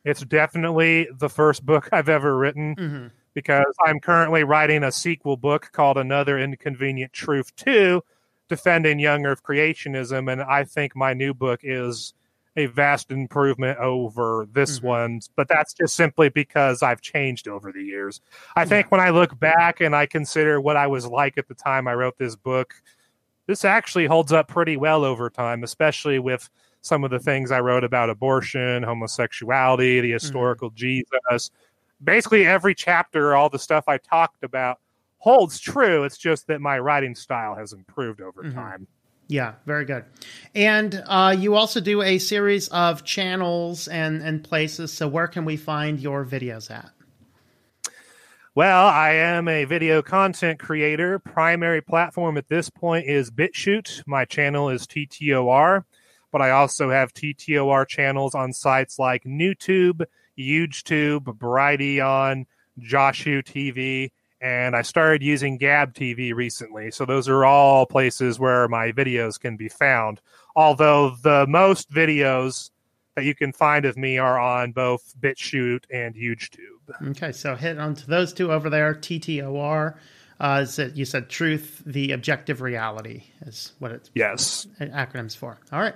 it's 0.03 0.21
definitely 0.21 1.07
the 1.17 1.29
first 1.29 1.65
book 1.65 1.89
I've 1.91 2.09
ever 2.09 2.37
written 2.37 2.75
hmm 2.75 3.07
because 3.33 3.65
I'm 3.85 3.99
currently 3.99 4.45
writing 4.45 4.81
a 4.85 4.93
sequel 4.93 5.35
book 5.35 5.69
called 5.73 5.97
Another 5.97 6.39
Inconvenient 6.39 7.11
Truth 7.11 7.53
2, 7.57 8.01
defending 8.47 8.97
young 8.97 9.25
earth 9.25 9.43
creationism. 9.43 10.31
And 10.31 10.41
I 10.41 10.63
think 10.63 10.95
my 10.95 11.13
new 11.13 11.33
book 11.33 11.59
is 11.61 12.13
a 12.57 12.67
vast 12.67 13.11
improvement 13.11 13.77
over 13.79 14.47
this 14.51 14.79
Mhm. 14.79 14.83
one, 14.83 15.19
but 15.35 15.47
that's 15.47 15.73
just 15.73 15.95
simply 15.95 16.29
because 16.29 16.81
I've 16.81 17.01
changed 17.01 17.47
over 17.47 17.71
the 17.71 17.83
years. 17.83 18.21
I 18.55 18.65
think 18.65 18.91
when 18.91 19.01
I 19.01 19.09
look 19.09 19.37
back 19.39 19.81
and 19.81 19.95
I 19.95 20.05
consider 20.05 20.61
what 20.61 20.77
I 20.77 20.87
was 20.87 21.05
like 21.05 21.37
at 21.37 21.47
the 21.47 21.53
time 21.53 21.87
I 21.87 21.93
wrote 21.93 22.17
this 22.17 22.35
book, 22.35 22.73
this 23.47 23.65
actually 23.65 24.05
holds 24.05 24.31
up 24.31 24.47
pretty 24.47 24.77
well 24.77 25.03
over 25.03 25.29
time, 25.29 25.63
especially 25.63 26.17
with 26.19 26.49
some 26.81 27.03
of 27.03 27.11
the 27.11 27.19
things 27.19 27.51
I 27.51 27.59
wrote 27.59 27.83
about 27.83 28.09
abortion, 28.09 28.83
homosexuality, 28.83 30.01
the 30.01 30.11
historical 30.11 30.69
Jesus. 30.69 31.51
Basically, 32.03 32.45
every 32.45 32.75
chapter, 32.75 33.35
all 33.35 33.49
the 33.49 33.59
stuff 33.59 33.85
I 33.87 33.97
talked 33.97 34.43
about 34.43 34.79
holds 35.17 35.59
true. 35.59 36.03
It's 36.03 36.17
just 36.17 36.47
that 36.47 36.61
my 36.61 36.77
writing 36.79 37.15
style 37.15 37.55
has 37.55 37.73
improved 37.73 38.21
over 38.21 38.43
Mhm. 38.43 38.53
time. 38.53 38.87
Yeah, 39.27 39.53
very 39.65 39.85
good. 39.85 40.05
And 40.53 41.03
uh, 41.07 41.35
you 41.37 41.55
also 41.55 41.81
do 41.81 42.01
a 42.01 42.19
series 42.19 42.67
of 42.67 43.03
channels 43.03 43.87
and 43.87 44.21
and 44.21 44.43
places. 44.43 44.93
So 44.93 45.07
where 45.07 45.27
can 45.27 45.45
we 45.45 45.57
find 45.57 45.99
your 45.99 46.25
videos 46.25 46.69
at? 46.69 46.91
Well, 48.53 48.87
I 48.87 49.09
am 49.11 49.49
a 49.49 49.65
video 49.65 50.01
content 50.01 50.59
creator. 50.59 51.19
Primary 51.19 51.81
platform 51.81 52.37
at 52.37 52.47
this 52.47 52.69
point 52.69 53.05
is 53.05 53.29
BitChute. 53.29 54.03
My 54.07 54.23
channel 54.23 54.69
is 54.69 54.87
TTOR, 54.87 55.83
but 56.31 56.41
I 56.41 56.51
also 56.51 56.89
have 56.89 57.13
TTOR 57.13 57.85
channels 57.85 58.33
on 58.33 58.53
sites 58.53 58.97
like 58.97 59.23
NewTube, 59.25 60.05
YouTube, 60.39 61.23
Brighteon, 61.23 62.45
Joshu 62.79 63.43
TV, 63.43 64.11
and 64.41 64.75
I 64.75 64.81
started 64.81 65.23
using 65.23 65.57
Gab 65.57 65.93
TV 65.93 66.33
recently. 66.33 66.91
So 66.91 67.05
those 67.05 67.27
are 67.27 67.45
all 67.45 67.85
places 67.85 68.39
where 68.39 68.67
my 68.67 68.91
videos 68.91 69.39
can 69.39 69.57
be 69.57 69.69
found. 69.69 70.21
Although 70.55 71.15
the 71.21 71.45
most 71.47 71.89
videos 71.91 72.69
that 73.15 73.23
you 73.23 73.33
can 73.33 73.53
find 73.53 73.85
of 73.85 73.97
me 73.97 74.17
are 74.17 74.37
on 74.37 74.71
both 74.71 75.13
BitChute 75.19 75.85
and 75.89 76.15
YouTube. 76.15 77.09
Okay, 77.09 77.31
so 77.31 77.55
hit 77.55 77.77
onto 77.77 78.05
those 78.05 78.33
two 78.33 78.51
over 78.51 78.69
there. 78.69 78.93
TTOR. 78.93 79.95
Uh, 80.37 80.59
is 80.63 80.77
it, 80.79 80.95
you 80.95 81.05
said 81.05 81.29
truth, 81.29 81.81
the 81.85 82.11
objective 82.11 82.59
reality 82.59 83.23
is 83.45 83.71
what 83.79 83.91
it's 83.91 84.11
yes 84.15 84.67
acronyms 84.81 85.35
for. 85.35 85.57
All 85.71 85.79
right. 85.79 85.95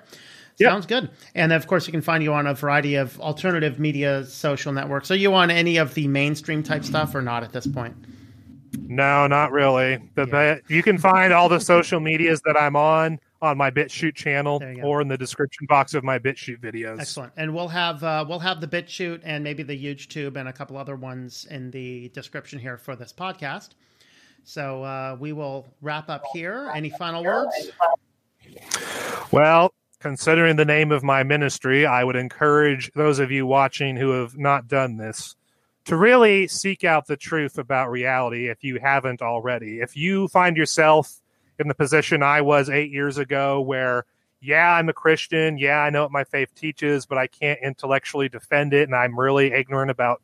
Sounds 0.61 0.87
yep. 0.89 1.01
good. 1.03 1.11
And 1.35 1.53
of 1.53 1.67
course, 1.67 1.87
you 1.87 1.91
can 1.91 2.01
find 2.01 2.23
you 2.23 2.33
on 2.33 2.47
a 2.47 2.53
variety 2.53 2.95
of 2.95 3.19
alternative 3.19 3.79
media 3.79 4.25
social 4.25 4.71
networks. 4.71 5.11
Are 5.11 5.15
you 5.15 5.33
on 5.33 5.51
any 5.51 5.77
of 5.77 5.93
the 5.93 6.07
mainstream 6.07 6.63
type 6.63 6.83
stuff 6.83 7.15
or 7.15 7.21
not 7.21 7.43
at 7.43 7.51
this 7.51 7.67
point? 7.67 7.95
No, 8.77 9.27
not 9.27 9.51
really. 9.51 9.99
The 10.15 10.27
yeah. 10.27 10.57
you 10.67 10.83
can 10.83 10.97
find 10.97 11.33
all 11.33 11.49
the 11.49 11.59
social 11.73 11.99
medias 11.99 12.41
that 12.45 12.59
I'm 12.59 12.75
on 12.75 13.19
on 13.41 13.57
my 13.57 13.71
BitChute 13.71 14.15
channel 14.15 14.61
or 14.83 15.01
in 15.01 15.07
the 15.07 15.17
description 15.17 15.65
box 15.67 15.93
of 15.93 16.03
my 16.03 16.19
BitChute 16.19 16.59
videos. 16.59 16.99
Excellent. 16.99 17.33
And 17.37 17.53
we'll 17.53 17.69
have 17.69 18.03
uh, 18.03 18.25
we'll 18.27 18.39
have 18.39 18.61
the 18.61 18.67
BitChute 18.67 19.21
and 19.23 19.43
maybe 19.43 19.63
the 19.63 19.77
YouTube 19.81 20.35
and 20.35 20.49
a 20.49 20.53
couple 20.53 20.77
other 20.77 20.95
ones 20.95 21.47
in 21.49 21.71
the 21.71 22.09
description 22.09 22.59
here 22.59 22.77
for 22.77 22.95
this 22.95 23.13
podcast. 23.13 23.69
So 24.43 24.83
uh, 24.83 25.17
we 25.19 25.33
will 25.33 25.67
wrap 25.81 26.09
up 26.09 26.23
here. 26.33 26.71
Any 26.73 26.89
final 26.89 27.23
words? 27.23 27.71
Well, 29.31 29.73
considering 29.99 30.55
the 30.55 30.65
name 30.65 30.91
of 30.91 31.03
my 31.03 31.23
ministry, 31.23 31.85
I 31.85 32.03
would 32.03 32.15
encourage 32.15 32.91
those 32.95 33.19
of 33.19 33.31
you 33.31 33.45
watching 33.45 33.95
who 33.95 34.11
have 34.11 34.37
not 34.37 34.67
done 34.67 34.97
this 34.97 35.35
to 35.85 35.95
really 35.95 36.47
seek 36.47 36.83
out 36.83 37.07
the 37.07 37.17
truth 37.17 37.57
about 37.57 37.89
reality 37.89 38.49
if 38.49 38.63
you 38.63 38.79
haven't 38.79 39.21
already. 39.21 39.79
If 39.79 39.95
you 39.95 40.27
find 40.27 40.55
yourself 40.55 41.21
in 41.57 41.67
the 41.67 41.75
position 41.75 42.23
I 42.23 42.41
was 42.41 42.69
eight 42.69 42.91
years 42.91 43.17
ago, 43.17 43.61
where, 43.61 44.05
yeah, 44.41 44.73
I'm 44.73 44.89
a 44.89 44.93
Christian. 44.93 45.57
Yeah, 45.57 45.79
I 45.79 45.89
know 45.89 46.03
what 46.03 46.11
my 46.11 46.23
faith 46.23 46.53
teaches, 46.55 47.05
but 47.05 47.17
I 47.17 47.27
can't 47.27 47.59
intellectually 47.61 48.29
defend 48.29 48.73
it. 48.73 48.83
And 48.87 48.95
I'm 48.95 49.19
really 49.19 49.51
ignorant 49.51 49.91
about 49.91 50.21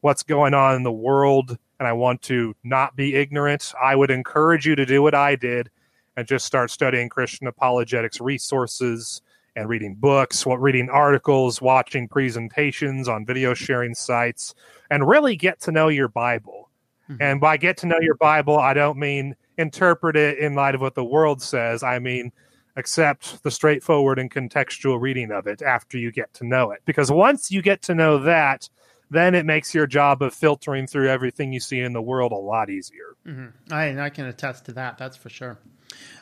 what's 0.00 0.22
going 0.22 0.54
on 0.54 0.76
in 0.76 0.82
the 0.82 0.92
world. 0.92 1.58
And 1.78 1.86
I 1.86 1.92
want 1.92 2.22
to 2.22 2.54
not 2.64 2.96
be 2.96 3.14
ignorant. 3.14 3.72
I 3.80 3.96
would 3.96 4.10
encourage 4.10 4.66
you 4.66 4.76
to 4.76 4.86
do 4.86 5.02
what 5.02 5.14
I 5.14 5.36
did 5.36 5.70
and 6.16 6.26
just 6.26 6.46
start 6.46 6.70
studying 6.70 7.08
Christian 7.08 7.46
apologetics 7.46 8.20
resources 8.20 9.22
and 9.54 9.68
reading 9.68 9.94
books, 9.94 10.46
what 10.46 10.60
reading 10.60 10.88
articles, 10.88 11.60
watching 11.60 12.08
presentations 12.08 13.08
on 13.08 13.26
video 13.26 13.54
sharing 13.54 13.94
sites, 13.94 14.54
and 14.90 15.06
really 15.06 15.36
get 15.36 15.60
to 15.60 15.72
know 15.72 15.88
your 15.88 16.08
Bible. 16.08 16.70
Mm-hmm. 17.10 17.22
And 17.22 17.40
by 17.40 17.56
get 17.56 17.78
to 17.78 17.86
know 17.86 17.98
your 18.00 18.14
Bible, 18.14 18.58
I 18.58 18.74
don't 18.74 18.98
mean 18.98 19.36
interpret 19.58 20.16
it 20.16 20.38
in 20.38 20.54
light 20.54 20.74
of 20.74 20.80
what 20.80 20.94
the 20.94 21.04
world 21.04 21.42
says. 21.42 21.82
I 21.82 21.98
mean, 21.98 22.32
accept 22.76 23.42
the 23.42 23.50
straightforward 23.50 24.18
and 24.18 24.30
contextual 24.30 25.00
reading 25.00 25.30
of 25.30 25.46
it 25.46 25.62
after 25.62 25.98
you 25.98 26.10
get 26.10 26.32
to 26.34 26.46
know 26.46 26.70
it. 26.70 26.80
Because 26.84 27.10
once 27.10 27.50
you 27.50 27.60
get 27.60 27.82
to 27.82 27.94
know 27.94 28.18
that, 28.18 28.68
then 29.10 29.34
it 29.34 29.44
makes 29.44 29.74
your 29.74 29.86
job 29.86 30.22
of 30.22 30.32
filtering 30.32 30.86
through 30.86 31.08
everything 31.08 31.52
you 31.52 31.60
see 31.60 31.80
in 31.80 31.92
the 31.92 32.00
world 32.00 32.32
a 32.32 32.36
lot 32.36 32.70
easier. 32.70 33.14
Mm-hmm. 33.26 33.72
I, 33.72 34.06
I 34.06 34.08
can 34.08 34.24
attest 34.24 34.64
to 34.66 34.72
that. 34.72 34.96
That's 34.96 35.18
for 35.18 35.28
sure. 35.28 35.58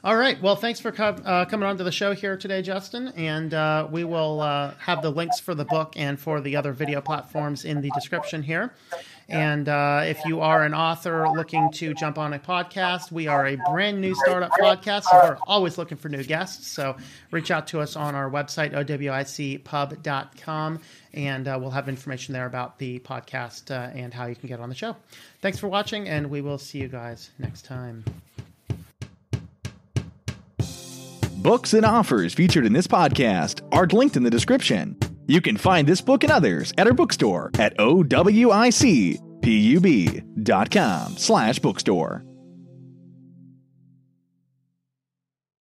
All 0.02 0.16
right. 0.16 0.40
Well, 0.40 0.56
thanks 0.56 0.80
for 0.80 0.92
co- 0.92 1.20
uh, 1.24 1.44
coming 1.44 1.68
on 1.68 1.76
to 1.78 1.85
the 1.85 1.92
show 1.92 2.14
here 2.14 2.37
today, 2.37 2.62
Justin. 2.62 3.09
And 3.16 3.52
uh, 3.52 3.87
we 3.90 4.04
will 4.04 4.40
uh, 4.40 4.74
have 4.78 5.02
the 5.02 5.11
links 5.11 5.40
for 5.40 5.54
the 5.54 5.66
book 5.66 5.92
and 5.96 6.18
for 6.18 6.40
the 6.40 6.56
other 6.56 6.72
video 6.72 7.00
platforms 7.00 7.64
in 7.64 7.83
the 7.83 7.90
description 7.94 8.42
here. 8.42 8.72
And 9.30 9.68
uh, 9.68 10.02
if 10.04 10.24
you 10.24 10.40
are 10.40 10.64
an 10.64 10.74
author 10.74 11.28
looking 11.28 11.70
to 11.74 11.94
jump 11.94 12.18
on 12.18 12.33
a 12.33 12.38
podcast, 12.38 13.12
we 13.12 13.28
are 13.28 13.46
a 13.46 13.56
brand 13.70 14.00
new 14.00 14.14
startup 14.16 14.50
podcast. 14.52 15.04
So 15.04 15.16
we're 15.16 15.38
always 15.46 15.78
looking 15.78 15.98
for 15.98 16.09
new 16.09 16.24
guests. 16.24 16.66
So 16.66 16.96
reach 17.30 17.52
out 17.52 17.68
to 17.68 17.80
us 17.80 17.94
on 17.94 18.16
our 18.16 18.28
website, 18.28 18.72
owicpub.com, 18.72 20.80
and 21.12 21.48
uh, 21.48 21.59
we'll 21.61 21.70
have 21.70 21.88
information 21.88 22.33
there 22.33 22.46
about 22.46 22.78
the 22.78 22.98
podcast 23.00 23.70
uh, 23.70 23.96
and 23.96 24.12
how 24.12 24.26
you 24.26 24.35
can 24.35 24.48
get 24.48 24.59
on 24.59 24.68
the 24.68 24.74
show. 24.74 24.96
Thanks 25.42 25.61
for 25.61 25.68
watching, 25.68 26.09
and 26.09 26.28
we 26.28 26.40
will 26.40 26.59
see 26.59 26.78
you 26.78 26.88
guys 26.88 27.30
next 27.38 27.64
time. 27.64 28.04
Books 31.42 31.72
and 31.72 31.87
offers 31.87 32.35
featured 32.35 32.66
in 32.66 32.74
this 32.74 32.87
podcast 32.87 33.66
are 33.72 33.87
linked 33.87 34.18
in 34.18 34.22
the 34.22 34.29
description. 34.29 34.94
You 35.26 35.40
can 35.40 35.57
find 35.57 35.88
this 35.88 36.03
book 36.03 36.22
and 36.22 36.31
others 36.31 36.74
at 36.76 36.87
our 36.87 36.92
bookstore 36.92 37.50
at 37.59 37.74
owicpub.com 37.79 38.46
slash 41.16 41.59
bookstore. 41.61 42.29